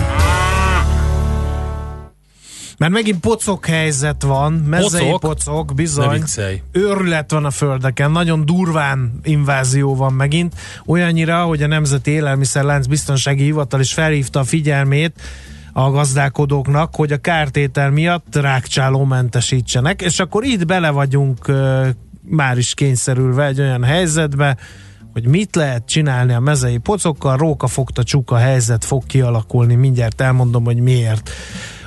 Mert 2.81 2.93
megint 2.93 3.19
pocok 3.19 3.65
helyzet 3.65 4.23
van, 4.23 4.53
mezei 4.53 5.09
Pocok? 5.09 5.19
pocok, 5.19 5.73
bizony. 5.75 6.23
Őrület 6.71 7.31
van 7.31 7.45
a 7.45 7.49
földeken, 7.51 8.11
nagyon 8.11 8.45
durván 8.45 9.19
invázió 9.23 9.95
van 9.95 10.13
megint, 10.13 10.55
olyannyira, 10.85 11.43
hogy 11.43 11.63
a 11.63 11.67
Nemzeti 11.67 12.11
Élelmiszerlánc 12.11 12.85
Biztonsági 12.85 13.43
Hivatal 13.43 13.79
is 13.79 13.93
felhívta 13.93 14.39
a 14.39 14.43
figyelmét 14.43 15.21
a 15.73 15.89
gazdálkodóknak, 15.89 16.95
hogy 16.95 17.11
a 17.11 17.17
kártétel 17.17 17.91
miatt 17.91 18.35
rákcsáló 18.35 19.03
mentesítsenek, 19.03 20.01
és 20.01 20.19
akkor 20.19 20.43
itt 20.43 20.65
bele 20.65 20.89
vagyunk 20.89 21.51
már 22.21 22.57
is 22.57 22.73
kényszerülve 22.73 23.45
egy 23.45 23.59
olyan 23.59 23.83
helyzetbe, 23.83 24.57
hogy 25.13 25.27
mit 25.27 25.55
lehet 25.55 25.85
csinálni 25.85 26.33
a 26.33 26.39
mezei 26.39 26.77
pocokkal, 26.77 27.37
róka 27.37 27.67
fogta 27.67 28.03
csuka 28.03 28.35
helyzet 28.35 28.85
fog 28.85 29.05
kialakulni, 29.05 29.75
mindjárt 29.75 30.21
elmondom, 30.21 30.63
hogy 30.63 30.79
miért. 30.79 31.29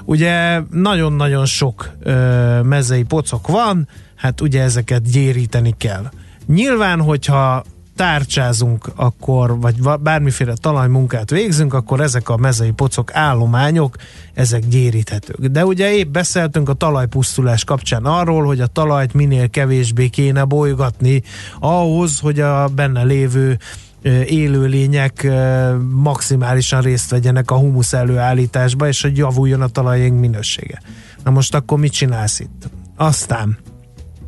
Ugye 0.05 0.61
nagyon-nagyon 0.71 1.47
sok 1.47 1.91
ö, 2.03 2.61
mezei 2.63 3.03
pocok 3.03 3.49
van, 3.49 3.89
hát 4.15 4.41
ugye 4.41 4.63
ezeket 4.63 5.11
gyéríteni 5.11 5.75
kell. 5.79 6.11
Nyilván, 6.47 7.01
hogyha 7.01 7.65
tárcsázunk, 7.97 8.91
akkor, 8.95 9.61
vagy 9.61 9.83
va- 9.83 10.03
bármiféle 10.03 10.55
talajmunkát 10.61 11.31
végzünk, 11.31 11.75
akkor 11.75 12.01
ezek 12.01 12.29
a 12.29 12.37
mezei 12.37 12.71
pocok 12.71 13.15
állományok, 13.15 13.97
ezek 14.35 14.69
gyéríthetők. 14.69 15.47
De 15.47 15.65
ugye 15.65 15.93
épp 15.93 16.13
beszéltünk 16.13 16.69
a 16.69 16.73
talajpusztulás 16.73 17.65
kapcsán 17.65 18.05
arról, 18.05 18.45
hogy 18.45 18.61
a 18.61 18.67
talajt 18.67 19.15
minél 19.15 19.51
kevésbé 19.51 20.09
kéne 20.09 20.45
bolygatni 20.45 21.23
ahhoz, 21.61 22.19
hogy 22.19 22.41
a 22.41 22.69
benne 22.69 23.03
lévő 23.03 23.59
élőlények 24.27 25.29
maximálisan 25.91 26.81
részt 26.81 27.11
vegyenek 27.11 27.51
a 27.51 27.57
humusz 27.57 27.93
előállításba, 27.93 28.89
és 28.89 29.03
hogy 29.03 29.17
javuljon 29.17 29.61
a 29.61 29.69
talajénk 29.69 30.21
minősége. 30.21 30.81
Na 31.25 31.31
most 31.31 31.55
akkor 31.55 31.79
mit 31.79 31.93
csinálsz 31.93 32.41
itt? 32.41 32.71
Aztán 32.97 33.59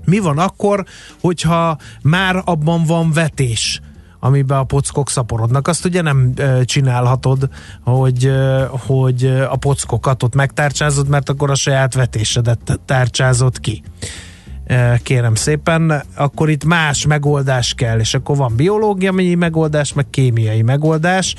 mi 0.05 0.19
van 0.19 0.39
akkor, 0.39 0.85
hogyha 1.21 1.79
már 2.03 2.43
abban 2.45 2.85
van 2.85 3.13
vetés, 3.13 3.81
amiben 4.21 4.59
a 4.59 4.65
pockok 4.65 5.11
szaporodnak. 5.11 5.69
Azt 5.69 5.85
ugye 5.85 6.03
nem 6.03 6.35
csinálhatod, 6.65 7.49
hogy, 7.85 8.33
hogy 8.71 9.25
a 9.27 9.57
pockokat 9.57 10.23
ott 10.23 10.35
megtárcsázod, 10.35 11.09
mert 11.09 11.29
akkor 11.29 11.51
a 11.51 11.55
saját 11.55 11.95
vetésedet 11.95 12.81
tárcsázod 12.85 13.61
ki. 13.61 13.83
Kérem 15.03 15.35
szépen, 15.35 16.03
akkor 16.15 16.51
itt 16.51 16.65
más 16.65 17.07
megoldás 17.07 17.75
kell, 17.75 17.99
és 17.99 18.15
akkor 18.15 18.37
van 18.37 18.57
biológiai 18.57 19.35
megoldás, 19.35 19.93
meg 19.93 20.11
kémiai 20.11 20.63
megoldás. 20.63 21.35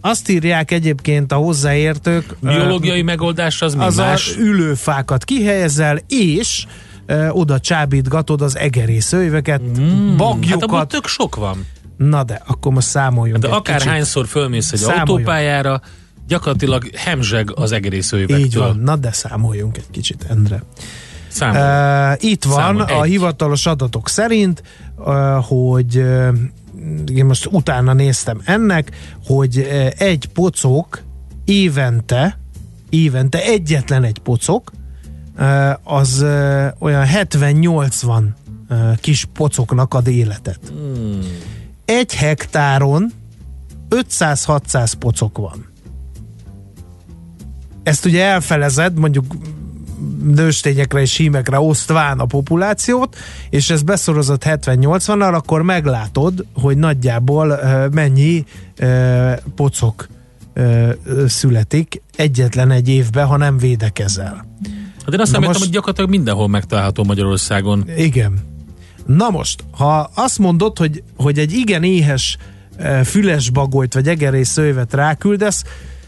Azt 0.00 0.28
írják 0.28 0.70
egyébként 0.70 1.32
a 1.32 1.36
hozzáértők. 1.36 2.36
ö, 2.42 2.48
Biológiai 2.48 3.02
megoldás 3.02 3.62
az 3.62 3.74
mi 3.74 3.84
az 3.84 3.96
más? 3.96 4.34
a 4.36 4.40
ülőfákat 4.40 5.24
kihelyezel, 5.24 5.98
és 6.08 6.66
ö, 7.06 7.28
oda 7.28 7.58
csábítgatod 7.60 8.42
az 8.42 8.56
egerészőjveket, 8.56 9.60
mm, 9.80 10.08
Hát 10.08 10.16
bagyokat. 10.16 10.62
abban 10.62 10.88
tök 10.88 11.06
sok 11.06 11.36
van. 11.36 11.66
Na 11.96 12.22
de, 12.24 12.42
akkor 12.46 12.72
most 12.72 12.86
számoljunk 12.88 13.42
De 13.42 13.48
egy 13.48 13.54
akár 13.54 13.76
kicsit. 13.76 13.90
hányszor 13.90 14.26
fölmész 14.26 14.72
egy 14.72 14.78
Számoljunk. 14.78 15.08
autópályára, 15.08 15.80
gyakorlatilag 16.26 16.90
hemzseg 16.96 17.50
az 17.54 17.72
egerészőjvektől. 17.72 18.38
Így 18.46 18.56
van, 18.56 18.78
na 18.78 18.96
de 18.96 19.12
számoljunk 19.12 19.76
egy 19.76 19.90
kicsit, 19.90 20.24
Endre. 20.28 20.62
Uh, 21.40 22.30
itt 22.30 22.44
van 22.44 22.56
Számol, 22.56 22.80
a 22.82 23.02
egy. 23.02 23.10
hivatalos 23.10 23.66
adatok 23.66 24.08
szerint, 24.08 24.62
uh, 24.96 25.44
hogy 25.44 25.96
uh, 25.96 26.28
én 27.14 27.24
most 27.24 27.48
utána 27.50 27.92
néztem 27.92 28.40
ennek, 28.44 28.90
hogy 29.26 29.58
uh, 29.58 29.90
egy 29.96 30.28
pocok 30.32 31.02
évente, 31.44 32.38
évente 32.88 33.42
egyetlen 33.42 34.04
egy 34.04 34.18
pocok, 34.18 34.72
uh, 35.38 35.70
az 35.82 36.20
uh, 36.22 36.66
olyan 36.78 37.06
70-80 37.12 38.22
uh, 38.70 38.96
kis 38.96 39.24
pocoknak 39.24 39.94
ad 39.94 40.06
életet. 40.06 40.60
Hmm. 40.68 41.20
Egy 41.84 42.14
hektáron 42.14 43.12
500-600 43.90 44.92
pocok 44.98 45.38
van. 45.38 45.66
Ezt 47.82 48.04
ugye 48.04 48.24
elfelezed, 48.24 48.98
mondjuk 48.98 49.24
nőstényekre 50.22 51.00
és 51.00 51.16
hímekre 51.16 51.60
osztván 51.60 52.18
a 52.18 52.24
populációt, 52.24 53.16
és 53.50 53.70
ez 53.70 53.82
beszorozott 53.82 54.42
70-80-nal, 54.44 55.34
akkor 55.34 55.62
meglátod, 55.62 56.44
hogy 56.54 56.76
nagyjából 56.76 57.60
mennyi 57.92 58.44
pocok 59.54 60.08
születik 61.26 62.02
egyetlen 62.16 62.70
egy 62.70 62.88
évben, 62.88 63.26
ha 63.26 63.36
nem 63.36 63.58
védekezel. 63.58 64.46
Hát 65.04 65.12
én 65.14 65.20
azt 65.20 65.32
nem 65.32 65.42
most- 65.42 65.58
hogy 65.58 65.70
gyakorlatilag 65.70 66.10
mindenhol 66.10 66.48
megtalálható 66.48 67.04
Magyarországon. 67.04 67.84
Igen. 67.96 68.38
Na 69.06 69.30
most, 69.30 69.64
ha 69.70 70.10
azt 70.14 70.38
mondod, 70.38 70.78
hogy, 70.78 71.02
hogy 71.16 71.38
egy 71.38 71.52
igen 71.52 71.82
éhes 71.82 72.36
füles 73.04 73.50
bagolyt 73.50 73.94
vagy 73.94 74.08
egerész 74.08 74.48
szővet 74.48 74.94
ráküldesz, 74.94 75.64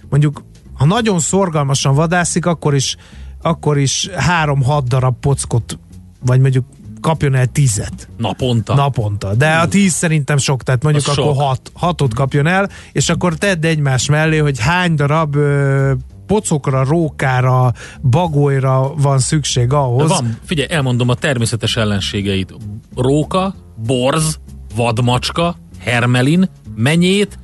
mondjuk, 0.08 0.44
ha 0.74 0.84
nagyon 0.84 1.20
szorgalmasan 1.20 1.94
vadászik, 1.94 2.46
akkor 2.46 2.74
is, 2.74 2.96
akkor 3.42 3.78
is 3.78 4.08
három-hat 4.16 4.88
darab 4.88 5.14
pockot, 5.20 5.78
vagy 6.26 6.40
mondjuk 6.40 6.64
kapjon 7.00 7.34
el 7.34 7.46
tízet 7.46 8.08
Naponta. 8.16 8.74
naponta. 8.74 9.34
De 9.34 9.50
a 9.56 9.68
tíz 9.68 9.92
szerintem 9.92 10.36
sok, 10.36 10.62
tehát 10.62 10.82
mondjuk 10.82 11.06
Az 11.08 11.18
akkor 11.18 11.34
sok. 11.34 11.42
hat, 11.42 11.70
hatot 11.74 12.14
kapjon 12.14 12.46
el, 12.46 12.68
és 12.92 13.08
akkor 13.08 13.34
tedd 13.34 13.64
egymás 13.66 14.08
mellé, 14.08 14.38
hogy 14.38 14.58
hány 14.60 14.94
darab 14.94 15.34
ö, 15.36 15.92
pocokra, 16.26 16.84
rókára, 16.84 17.72
bagolyra 18.02 18.94
van 18.94 19.18
szükség 19.18 19.68
De 19.68 19.76
ahhoz. 19.76 20.08
van, 20.08 20.38
figyelj, 20.44 20.68
elmondom 20.70 21.08
a 21.08 21.14
természetes 21.14 21.76
ellenségeit. 21.76 22.54
Róka, 22.96 23.54
borz, 23.86 24.38
vadmacska, 24.74 25.56
hermelin, 25.78 26.48
menyét, 26.76 27.38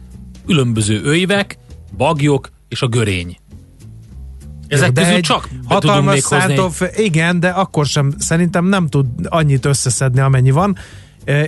különböző 0.47 1.01
öjvek, 1.05 1.59
bagyok 1.97 2.51
és 2.69 2.83
a 2.83 2.87
görény. 2.87 3.37
Ezek 4.69 4.93
De 4.93 5.03
közül 5.03 5.21
csak 5.21 5.49
hatalmas 5.65 6.15
még 6.15 6.25
hozni. 6.25 6.47
szántóf, 6.47 6.83
igen, 6.97 7.41
de 7.41 7.49
akkor 7.49 7.87
sem, 7.87 8.15
szerintem 8.19 8.65
nem 8.65 8.89
tud 8.89 9.07
annyit 9.25 9.65
összeszedni, 9.65 10.21
amennyi 10.21 10.51
van. 10.51 10.77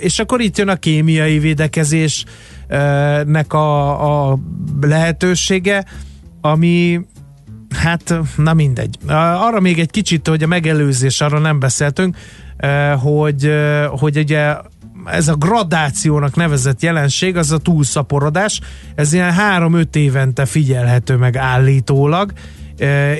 És 0.01 0.19
akkor 0.19 0.41
itt 0.41 0.59
jön 0.59 0.69
a 0.69 0.77
kémiai 0.77 1.39
védekezésnek 1.39 3.53
a, 3.53 4.31
a 4.31 4.39
lehetősége, 4.81 5.85
ami 6.41 7.01
hát 7.75 8.14
na 8.37 8.55
mindegy. 8.55 8.97
Arra 9.09 9.61
még 9.61 9.79
egy 9.79 9.91
kicsit, 9.91 10.29
hogy 10.29 10.43
a 10.43 10.47
megelőzés, 10.47 11.21
arra 11.21 11.39
nem 11.39 11.59
beszéltünk, 11.59 12.16
hogy, 13.03 13.53
hogy 13.89 14.16
ugye 14.16 14.57
ez 15.05 15.29
a 15.29 15.35
gradációnak 15.35 16.37
nevezett 16.37 16.83
jelenség, 16.83 17.37
az 17.37 17.53
a 17.53 17.59
túlszaporodás, 17.59 18.61
ez 18.95 19.12
ilyen 19.12 19.35
3-5 19.39 19.95
évente 19.95 20.47
figyelhető 20.47 21.16
meg 21.16 21.37
állítólag, 21.37 22.33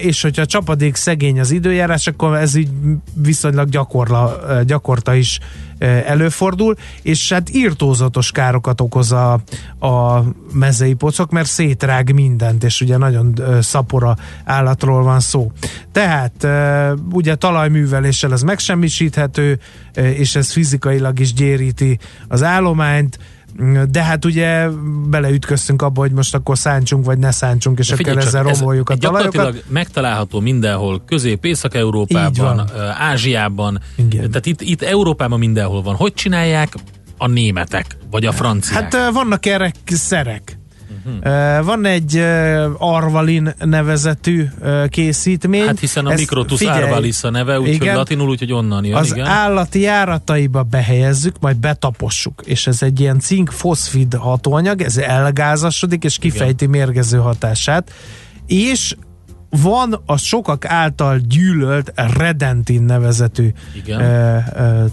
és 0.00 0.22
hogyha 0.22 0.42
a 0.42 0.46
csapadék 0.46 0.94
szegény 0.94 1.40
az 1.40 1.50
időjárás, 1.50 2.06
akkor 2.06 2.36
ez 2.36 2.54
így 2.54 2.70
viszonylag 3.14 3.68
gyakorla, 3.68 4.38
gyakorta 4.66 5.14
is 5.14 5.38
előfordul, 6.06 6.76
és 7.02 7.32
hát 7.32 7.50
írtózatos 7.50 8.30
károkat 8.30 8.80
okoz 8.80 9.12
a, 9.12 9.32
a 9.86 10.24
mezei 10.52 10.94
pocok, 10.94 11.30
mert 11.30 11.48
szétrág 11.48 12.14
mindent, 12.14 12.64
és 12.64 12.80
ugye 12.80 12.96
nagyon 12.96 13.34
szapora 13.61 14.16
állatról 14.44 15.02
van 15.02 15.20
szó. 15.20 15.52
Tehát 15.92 16.46
ugye 17.12 17.34
talajműveléssel 17.34 18.32
ez 18.32 18.42
megsemmisíthető, 18.42 19.59
és 19.94 20.36
ez 20.36 20.52
fizikailag 20.52 21.18
is 21.18 21.32
gyéríti 21.32 21.98
az 22.28 22.42
állományt, 22.42 23.18
de 23.90 24.03
hát 24.03 24.24
ugye 24.24 24.68
beleütköztünk 25.09 25.82
abba, 25.82 26.01
hogy 26.01 26.12
most 26.12 26.34
akkor 26.34 26.59
szántsunk, 26.59 27.05
vagy 27.05 27.18
ne 27.18 27.30
szántsunk, 27.30 27.78
és 27.78 27.88
De 27.88 27.94
akkor 27.99 28.18
ezzel 28.18 28.49
ez 28.49 28.59
romoljuk 28.59 28.90
a 28.90 28.96
talajokat. 28.96 29.32
Gyakorlatilag 29.32 29.72
megtalálható 29.72 30.40
mindenhol, 30.40 31.03
Közép-Észak-Európában, 31.07 32.70
Ázsiában, 32.99 33.80
Igen. 33.96 34.28
tehát 34.28 34.46
itt, 34.46 34.61
itt 34.61 34.82
Európában 34.82 35.38
mindenhol 35.38 35.82
van. 35.82 35.94
Hogy 35.94 36.14
csinálják 36.14 36.74
a 37.18 37.26
németek, 37.26 37.96
vagy 38.11 38.24
a 38.26 38.32
franciák? 38.32 38.92
Hát 38.92 39.12
vannak 39.12 39.46
erre 39.46 39.72
szerek. 39.86 40.57
Uh, 41.24 41.64
van 41.64 41.84
egy 41.84 42.16
Arvalin 42.78 43.54
nevezetű 43.59 44.44
készítmény. 44.88 45.66
Hát 45.66 45.78
hiszen 45.78 46.06
a 46.06 46.11
Ezt 46.11 46.20
Microtus 46.20 46.59
figyelj, 46.59 46.82
arvalis 46.82 47.22
a 47.22 47.30
neve, 47.30 47.61
úgyhogy 47.61 47.74
igen. 47.74 47.96
latinul, 47.96 48.28
úgyhogy 48.28 48.52
onnan 48.52 48.84
jön, 48.84 48.96
az 48.96 49.12
igen. 49.12 49.26
állati 49.26 49.80
járataiba 49.80 50.62
behelyezzük, 50.62 51.40
majd 51.40 51.56
betapossuk, 51.56 52.42
és 52.44 52.66
ez 52.66 52.82
egy 52.82 53.00
ilyen 53.00 53.18
cink-foszfid 53.18 54.14
hatóanyag, 54.14 54.82
ez 54.82 54.96
elgázasodik, 54.96 56.04
és 56.04 56.18
kifejti 56.18 56.66
mérgező 56.66 57.18
hatását, 57.18 57.92
és 58.46 58.94
van 59.50 60.02
a 60.06 60.16
sokak 60.16 60.64
által 60.64 61.18
gyűlölt 61.18 61.92
Redentin 62.16 62.82
nevezetű 62.82 63.52
Igen. 63.74 64.00
ö, 64.00 64.38
ö, 64.56 64.84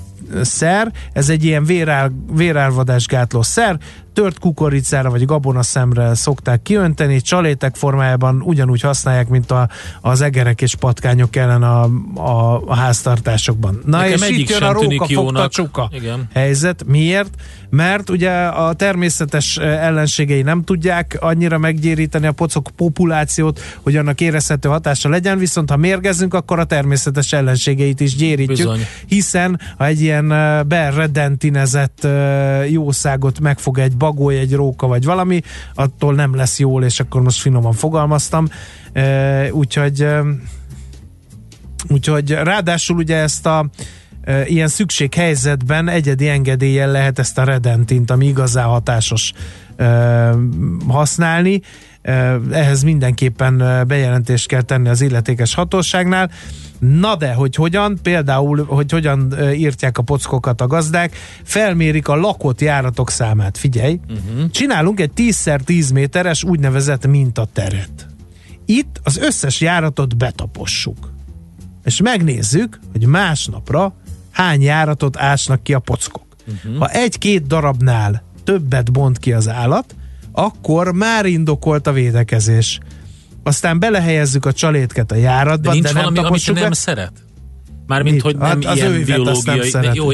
szer, 0.41 0.91
ez 1.13 1.29
egy 1.29 1.43
ilyen 1.43 1.63
vérál, 1.63 2.11
vérálvadás 2.31 3.05
gátló 3.05 3.41
szer, 3.41 3.77
tört 4.15 4.39
kukoricára 4.39 5.09
vagy 5.09 5.25
gabonaszemre 5.25 6.13
szokták 6.13 6.61
kiönteni, 6.61 7.21
csalétek 7.21 7.75
formájában 7.75 8.41
ugyanúgy 8.41 8.81
használják, 8.81 9.27
mint 9.27 9.51
a, 9.51 9.69
az 10.01 10.21
egerek 10.21 10.61
és 10.61 10.75
patkányok 10.75 11.35
ellen 11.35 11.63
a, 11.63 11.83
a, 12.15 12.61
a 12.65 12.75
háztartásokban. 12.75 13.81
Na 13.85 13.97
Nekem 13.97 14.21
és 14.21 14.37
itt 14.37 14.49
jön 14.49 14.63
a 14.63 14.71
róka 14.71 15.05
fogta 15.05 15.47
csuka 15.47 15.89
Igen. 15.93 16.27
helyzet. 16.33 16.83
Miért? 16.85 17.29
Mert 17.69 18.09
ugye 18.09 18.31
a 18.31 18.73
természetes 18.73 19.57
ellenségei 19.57 20.41
nem 20.41 20.63
tudják 20.63 21.17
annyira 21.19 21.57
meggyéríteni 21.57 22.27
a 22.27 22.31
pocok 22.31 22.69
populációt, 22.75 23.59
hogy 23.81 23.95
annak 23.95 24.21
érezhető 24.21 24.69
hatása 24.69 25.09
legyen, 25.09 25.37
viszont 25.37 25.69
ha 25.69 25.77
mérgezünk, 25.77 26.33
akkor 26.33 26.59
a 26.59 26.63
természetes 26.63 27.33
ellenségeit 27.33 27.99
is 27.99 28.15
gyérítjük, 28.15 28.57
Bizony. 28.57 28.85
hiszen 29.07 29.59
ha 29.77 29.85
egy 29.85 30.01
ilyen 30.01 30.27
beredentinezett 30.67 32.03
eh, 32.03 32.71
jószágot 32.71 33.39
megfog 33.39 33.79
egy 33.79 33.97
bagoly, 34.05 34.37
egy 34.37 34.53
róka 34.53 34.87
vagy 34.87 35.05
valami, 35.05 35.41
attól 35.73 36.13
nem 36.13 36.35
lesz 36.35 36.59
jól, 36.59 36.83
és 36.83 36.99
akkor 36.99 37.21
most 37.21 37.39
finoman 37.39 37.73
fogalmaztam. 37.73 38.47
Eh, 38.93 39.47
Úgyhogy 39.51 40.01
eh, 40.01 40.19
Úgyhogy 41.87 42.31
ráadásul 42.31 42.97
ugye 42.97 43.15
ezt 43.15 43.45
a 43.45 43.69
e, 44.21 44.45
ilyen 44.47 44.67
szükséghelyzetben 44.67 45.87
egyedi 45.87 46.27
engedéllyel 46.27 46.91
lehet 46.91 47.19
ezt 47.19 47.37
a 47.37 47.43
redentint, 47.43 48.11
ami 48.11 48.25
igazán 48.25 48.65
hatásos 48.65 49.33
e, 49.75 49.85
használni. 50.87 51.61
E, 52.01 52.11
ehhez 52.51 52.83
mindenképpen 52.83 53.61
e, 53.61 53.83
bejelentést 53.83 54.47
kell 54.47 54.61
tenni 54.61 54.89
az 54.89 55.01
illetékes 55.01 55.53
hatóságnál. 55.53 56.31
Na 56.79 57.15
de, 57.15 57.33
hogy 57.33 57.55
hogyan, 57.55 57.99
például, 58.01 58.65
hogy 58.65 58.91
hogyan 58.91 59.33
írtják 59.53 59.97
a 59.97 60.01
pockokat 60.01 60.61
a 60.61 60.67
gazdák, 60.67 61.15
felmérik 61.43 62.07
a 62.07 62.15
lakott 62.15 62.61
járatok 62.61 63.09
számát. 63.09 63.57
Figyelj, 63.57 63.99
uh-huh. 64.09 64.49
csinálunk 64.51 64.99
egy 64.99 65.11
10x10 65.15 65.93
méteres 65.93 66.43
úgynevezett 66.43 67.07
mintateret. 67.07 68.07
Itt 68.65 68.99
az 69.03 69.17
összes 69.17 69.61
járatot 69.61 70.17
betapossuk 70.17 71.13
és 71.85 72.01
megnézzük, 72.01 72.79
hogy 72.91 73.05
másnapra 73.05 73.93
hány 74.31 74.61
járatot 74.61 75.17
ásnak 75.17 75.63
ki 75.63 75.73
a 75.73 75.79
pockok. 75.79 76.25
Uh-huh. 76.47 76.77
Ha 76.77 76.89
egy-két 76.89 77.47
darabnál 77.47 78.23
többet 78.43 78.91
bont 78.91 79.17
ki 79.17 79.33
az 79.33 79.49
állat, 79.49 79.95
akkor 80.31 80.93
már 80.93 81.25
indokolt 81.25 81.87
a 81.87 81.91
védekezés. 81.91 82.79
Aztán 83.47 83.79
belehelyezzük 83.79 84.45
a 84.45 84.51
csalétket 84.51 85.11
a 85.11 85.15
járatba, 85.15 85.67
De 85.67 85.73
nincs 85.73 85.85
de 85.85 85.93
nem 85.93 86.13
valami, 86.13 86.27
amit 86.27 86.53
nem 86.53 86.69
be. 86.69 86.75
szeret? 86.75 87.11
Mármint, 87.87 88.13
Mit? 88.15 88.23
hogy 88.23 88.37
nem 88.37 88.47
Hát 88.47 88.65
az 88.65 88.75
ilyen 88.77 88.91
nem 88.91 89.03
biológiai... 89.03 89.69
szereti. 89.69 89.97
jó, 89.97 90.07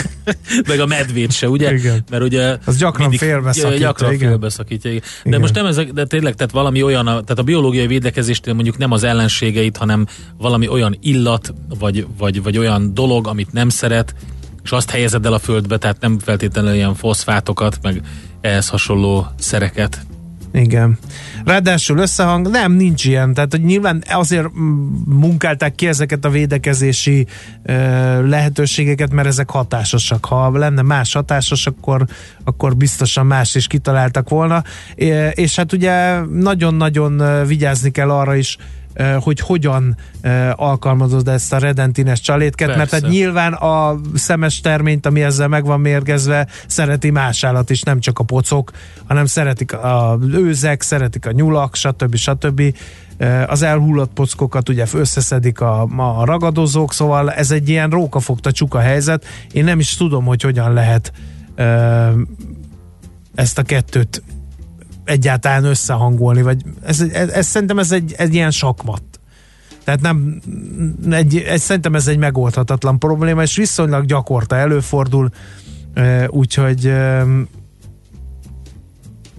meg 0.68 0.80
a 0.80 0.86
medvét 0.86 1.32
se, 1.32 1.48
ugye? 1.48 1.74
Igen. 1.74 2.04
Mert 2.10 2.22
ugye... 2.22 2.56
Az 2.64 2.76
gyakran 2.76 3.10
félbeszakítja, 3.10 3.78
Gyakran 3.78 4.12
igen. 4.12 4.28
félbeszakítja, 4.28 4.90
igen. 4.90 5.02
De 5.22 5.28
Igen. 5.28 5.40
most 5.40 5.54
nem 5.54 5.66
ezek, 5.66 5.92
de 5.92 6.04
tényleg, 6.04 6.34
tehát 6.34 6.52
valami 6.52 6.82
olyan, 6.82 7.06
a, 7.06 7.10
tehát 7.10 7.38
a 7.38 7.42
biológiai 7.42 7.86
védekezésnél 7.86 8.54
mondjuk 8.54 8.78
nem 8.78 8.90
az 8.92 9.02
ellenségeit, 9.04 9.76
hanem 9.76 10.06
valami 10.38 10.68
olyan 10.68 10.96
illat, 11.00 11.54
vagy, 11.78 12.06
vagy, 12.18 12.42
vagy 12.42 12.58
olyan 12.58 12.94
dolog, 12.94 13.26
amit 13.26 13.52
nem 13.52 13.68
szeret, 13.68 14.14
és 14.64 14.70
azt 14.70 14.90
helyezed 14.90 15.26
el 15.26 15.32
a 15.32 15.38
földbe, 15.38 15.78
tehát 15.78 16.00
nem 16.00 16.18
feltétlenül 16.18 16.72
ilyen 16.74 16.94
foszfátokat, 16.94 17.78
meg 17.82 18.00
ehhez 18.40 18.68
hasonló 18.68 19.26
szereket. 19.38 20.06
Igen. 20.52 20.98
Ráadásul 21.48 21.98
összehang, 21.98 22.48
nem, 22.48 22.72
nincs 22.72 23.04
ilyen. 23.04 23.34
Tehát, 23.34 23.50
hogy 23.50 23.64
nyilván 23.64 24.02
azért 24.08 24.48
munkálták 25.04 25.74
ki 25.74 25.86
ezeket 25.86 26.24
a 26.24 26.30
védekezési 26.30 27.26
ö, 27.62 27.72
lehetőségeket, 28.28 29.12
mert 29.12 29.28
ezek 29.28 29.50
hatásosak. 29.50 30.24
Ha 30.24 30.58
lenne 30.58 30.82
más 30.82 31.12
hatásos, 31.12 31.66
akkor, 31.66 32.04
akkor 32.44 32.76
biztosan 32.76 33.26
más 33.26 33.54
is 33.54 33.66
kitaláltak 33.66 34.28
volna. 34.28 34.62
É, 34.94 35.30
és 35.34 35.56
hát 35.56 35.72
ugye 35.72 36.20
nagyon-nagyon 36.20 37.46
vigyázni 37.46 37.90
kell 37.90 38.10
arra 38.10 38.34
is, 38.34 38.56
hogy 39.20 39.40
hogyan 39.40 39.96
ö, 40.20 40.50
alkalmazod 40.54 41.28
ezt 41.28 41.52
a 41.52 41.58
redentines 41.58 42.20
csalétket, 42.20 42.68
mert 42.68 42.78
Persze. 42.90 43.06
hát 43.06 43.14
nyilván 43.14 43.52
a 43.52 44.00
szemes 44.14 44.60
terményt, 44.60 45.06
ami 45.06 45.22
ezzel 45.22 45.48
meg 45.48 45.64
van 45.64 45.80
mérgezve, 45.80 46.46
szereti 46.66 47.10
más 47.10 47.44
állat 47.44 47.70
is, 47.70 47.82
nem 47.82 48.00
csak 48.00 48.18
a 48.18 48.24
pocok, 48.24 48.70
hanem 49.06 49.26
szeretik 49.26 49.72
a 49.72 50.18
őzek, 50.32 50.82
szeretik 50.82 51.26
a 51.26 51.32
nyulak, 51.32 51.74
stb. 51.74 52.16
stb. 52.16 52.62
Eh, 53.16 53.50
Az 53.50 53.62
elhullott 53.62 54.12
pockokat 54.12 54.68
ugye 54.68 54.84
összeszedik 54.92 55.60
a, 55.60 55.82
a 55.96 56.24
ragadozók, 56.24 56.92
szóval 56.92 57.32
ez 57.32 57.50
egy 57.50 57.68
ilyen 57.68 57.90
rókafogta 57.90 58.52
csuka 58.52 58.78
helyzet. 58.78 59.24
Én 59.52 59.64
nem 59.64 59.78
is 59.78 59.94
tudom, 59.96 60.24
hogy 60.24 60.42
hogyan 60.42 60.72
lehet 60.72 61.12
eh, 61.54 62.10
ezt 63.34 63.58
a 63.58 63.62
kettőt 63.62 64.22
egyáltalán 65.08 65.64
összehangolni, 65.64 66.42
vagy 66.42 66.62
ez, 66.82 67.00
ez, 67.00 67.28
ez 67.28 67.46
szerintem 67.46 67.78
ez 67.78 67.92
egy, 67.92 68.14
egy 68.16 68.34
ilyen 68.34 68.50
sakmat. 68.50 69.02
Tehát 69.84 70.00
nem, 70.00 70.40
egy, 71.10 71.36
ez, 71.36 71.60
szerintem 71.60 71.94
ez 71.94 72.06
egy 72.06 72.18
megoldhatatlan 72.18 72.98
probléma, 72.98 73.42
és 73.42 73.56
viszonylag 73.56 74.04
gyakorta 74.04 74.56
előfordul, 74.56 75.30
úgyhogy 76.28 76.92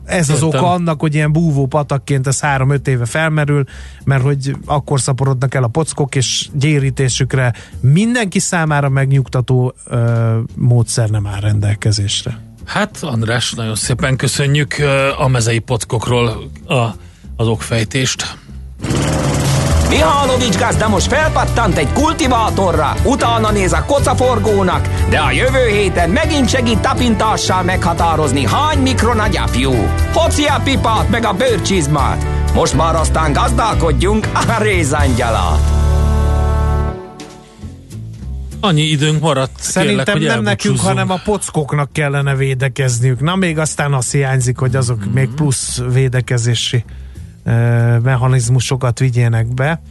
ez 0.05 0.29
az 0.29 0.43
Értem. 0.43 0.47
oka 0.47 0.71
annak, 0.71 0.99
hogy 0.99 1.13
ilyen 1.15 1.31
búvó 1.31 1.65
patakként 1.65 2.27
ez 2.27 2.39
három-öt 2.39 2.87
éve 2.87 3.05
felmerül, 3.05 3.63
mert 4.03 4.23
hogy 4.23 4.55
akkor 4.65 4.99
szaporodnak 4.99 5.53
el 5.55 5.63
a 5.63 5.67
pockok, 5.67 6.15
és 6.15 6.49
gyérítésükre 6.53 7.53
mindenki 7.79 8.39
számára 8.39 8.89
megnyugtató 8.89 9.73
ö, 9.87 10.39
módszer 10.55 11.09
nem 11.09 11.27
áll 11.27 11.39
rendelkezésre. 11.39 12.48
Hát 12.69 12.97
András, 13.01 13.51
nagyon 13.51 13.75
szépen 13.75 14.15
köszönjük 14.15 14.75
a 15.17 15.27
mezei 15.27 15.59
pockokról 15.59 16.49
a, 16.67 16.73
az 17.35 17.47
okfejtést. 17.47 18.37
Mihálovics 19.89 20.57
gazda 20.57 20.87
most 20.87 21.07
felpattant 21.07 21.77
egy 21.77 21.93
kultivátorra, 21.93 22.95
utána 23.03 23.51
néz 23.51 23.73
a 23.73 23.85
kocaforgónak, 23.85 24.87
de 25.09 25.19
a 25.19 25.31
jövő 25.31 25.67
héten 25.67 26.09
megint 26.09 26.49
segít 26.49 26.79
tapintással 26.79 27.63
meghatározni, 27.63 28.45
hány 28.45 28.79
mikron 28.79 29.19
a 29.19 29.27
gyapjú. 29.27 29.71
Hoci 30.13 30.45
a 30.45 30.61
pipát 30.63 31.09
meg 31.09 31.25
a 31.25 31.33
bőrcsizmát. 31.33 32.25
Most 32.53 32.73
már 32.73 32.95
aztán 32.95 33.33
gazdálkodjunk 33.33 34.27
a 34.33 34.61
rézangyalát. 34.61 35.78
Annyi 38.59 38.81
időnk 38.81 39.21
maradt, 39.21 39.51
Szerintem 39.59 39.97
kérlek, 39.97 40.15
hogy 40.15 40.25
nem 40.25 40.43
nekünk, 40.43 40.79
hanem 40.79 41.09
a 41.11 41.19
pockoknak 41.23 41.93
kellene 41.93 42.35
védekezniük. 42.35 43.19
Na 43.19 43.35
még 43.35 43.57
aztán 43.57 43.93
azt 43.93 44.11
hiányzik, 44.11 44.57
hogy 44.57 44.75
azok 44.75 44.97
Mhm. 44.97 45.05
mm-hmm. 45.05 45.13
még 45.15 45.29
plusz 45.29 45.81
védekezési 45.93 46.83
ö, 47.43 47.51
mechanizmusokat 47.97 48.99
vigyének 48.99 49.53
be. 49.53 49.81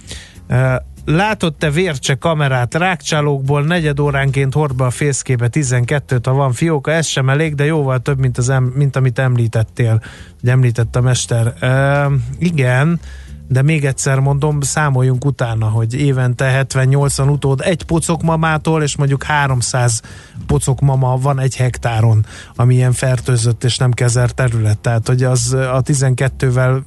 Ö, 0.48 0.74
Látott 1.04 1.58
te 1.58 1.70
vércse 1.70 2.14
kamerát 2.14 2.74
rákcsálókból 2.74 3.62
negyed 3.62 4.00
óránként 4.00 4.54
hord 4.54 4.74
be 4.76 4.84
a 4.84 4.90
fészkébe 4.90 5.48
12-t, 5.52 6.20
ha 6.24 6.32
van 6.32 6.52
fióka, 6.52 6.90
ez 6.92 7.06
sem 7.06 7.28
elég, 7.28 7.54
de 7.54 7.64
jóval 7.64 7.98
több, 7.98 8.18
mint, 8.18 8.38
az 8.38 8.48
em, 8.48 8.64
mint 8.64 8.96
amit 8.96 9.18
említettél, 9.18 10.02
hogy 10.40 10.48
említett 10.50 10.96
a 10.96 11.00
mester. 11.00 11.54
Ö, 11.60 12.04
igen, 12.38 13.00
de 13.48 13.62
még 13.62 13.84
egyszer 13.84 14.18
mondom, 14.18 14.60
számoljunk 14.60 15.24
utána, 15.24 15.66
hogy 15.66 15.94
évente 15.94 16.66
70-80 16.74 17.30
utód 17.30 17.60
egy 17.60 17.82
pocokmamától, 17.82 18.82
és 18.82 18.96
mondjuk 18.96 19.22
300 19.22 20.02
pocokmama 20.46 21.16
van 21.16 21.40
egy 21.40 21.56
hektáron, 21.56 22.26
ami 22.56 22.74
ilyen 22.74 22.92
fertőzött 22.92 23.64
és 23.64 23.76
nem 23.76 23.92
kezelt 23.92 24.34
terület. 24.34 24.78
Tehát, 24.78 25.06
hogy 25.06 25.22
az 25.22 25.52
a 25.52 25.82
12-vel 25.82 26.82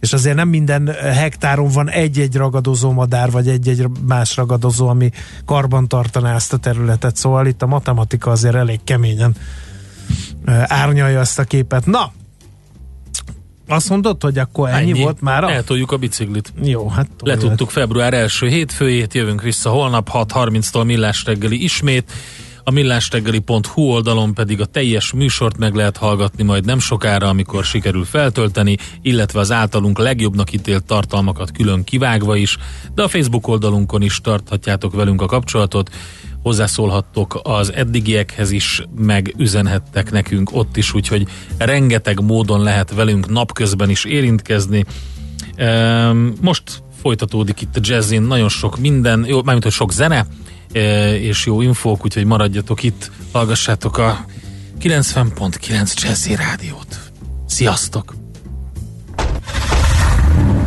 és 0.00 0.12
azért 0.12 0.36
nem 0.36 0.48
minden 0.48 0.90
hektáron 1.12 1.68
van 1.68 1.90
egy-egy 1.90 2.36
ragadozó 2.36 2.92
madár, 2.92 3.30
vagy 3.30 3.48
egy-egy 3.48 3.86
más 4.06 4.36
ragadozó, 4.36 4.88
ami 4.88 5.10
karban 5.44 5.88
tartaná 5.88 6.34
ezt 6.34 6.52
a 6.52 6.56
területet. 6.56 7.16
Szóval 7.16 7.46
itt 7.46 7.62
a 7.62 7.66
matematika 7.66 8.30
azért 8.30 8.54
elég 8.54 8.80
keményen 8.84 9.36
árnyalja 10.66 11.20
ezt 11.20 11.38
a 11.38 11.44
képet. 11.44 11.86
Na, 11.86 12.12
azt 13.68 13.88
mondod, 13.88 14.22
hogy 14.22 14.38
akkor 14.38 14.68
ennyi, 14.68 14.90
ennyi. 14.90 15.02
volt 15.02 15.20
már? 15.20 15.44
Eltoljuk 15.44 15.92
a 15.92 15.96
biciklit. 15.96 16.52
Jó, 16.62 16.88
hát 16.88 17.08
Letudtuk 17.18 17.70
február 17.70 18.14
első 18.14 18.48
hétfőjét, 18.48 19.14
jövünk 19.14 19.42
vissza 19.42 19.70
holnap 19.70 20.10
6.30-tól 20.12 20.84
millás 20.84 21.24
reggeli 21.24 21.62
ismét. 21.62 22.12
A 22.68 22.70
millásreggeli.hu 22.70 23.82
oldalon 23.82 24.34
pedig 24.34 24.60
a 24.60 24.64
teljes 24.64 25.12
műsort 25.12 25.58
meg 25.58 25.74
lehet 25.74 25.96
hallgatni 25.96 26.42
majd 26.42 26.64
nem 26.64 26.78
sokára, 26.78 27.28
amikor 27.28 27.64
sikerül 27.64 28.04
feltölteni, 28.04 28.76
illetve 29.02 29.40
az 29.40 29.52
általunk 29.52 29.98
legjobbnak 29.98 30.52
ítélt 30.52 30.84
tartalmakat 30.84 31.52
külön 31.52 31.84
kivágva 31.84 32.36
is, 32.36 32.58
de 32.94 33.02
a 33.02 33.08
Facebook 33.08 33.48
oldalunkon 33.48 34.02
is 34.02 34.20
tarthatjátok 34.20 34.94
velünk 34.94 35.22
a 35.22 35.26
kapcsolatot, 35.26 35.90
hozzászólhattok 36.46 37.40
az 37.42 37.72
eddigiekhez 37.72 38.50
is, 38.50 38.82
meg 38.98 39.34
üzenhettek 39.36 40.10
nekünk 40.10 40.50
ott 40.52 40.76
is, 40.76 40.94
úgyhogy 40.94 41.26
rengeteg 41.58 42.20
módon 42.20 42.62
lehet 42.62 42.94
velünk 42.94 43.28
napközben 43.28 43.90
is 43.90 44.04
érintkezni. 44.04 44.84
Ehm, 45.54 46.28
Most 46.40 46.62
folytatódik 47.02 47.60
itt 47.60 47.76
a 47.76 47.80
jazzin 47.82 48.22
nagyon 48.22 48.48
sok 48.48 48.78
minden, 48.78 49.24
jó, 49.28 49.42
mármint, 49.42 49.62
hogy 49.62 49.72
sok 49.72 49.92
zene, 49.92 50.26
e, 50.72 51.14
és 51.18 51.46
jó 51.46 51.60
infók, 51.60 52.04
úgyhogy 52.04 52.24
maradjatok 52.24 52.82
itt, 52.82 53.10
hallgassátok 53.32 53.98
a 53.98 54.24
90.9 54.80 56.02
Jazzy 56.02 56.34
Rádiót. 56.34 56.98
Sziasztok! 57.46 58.25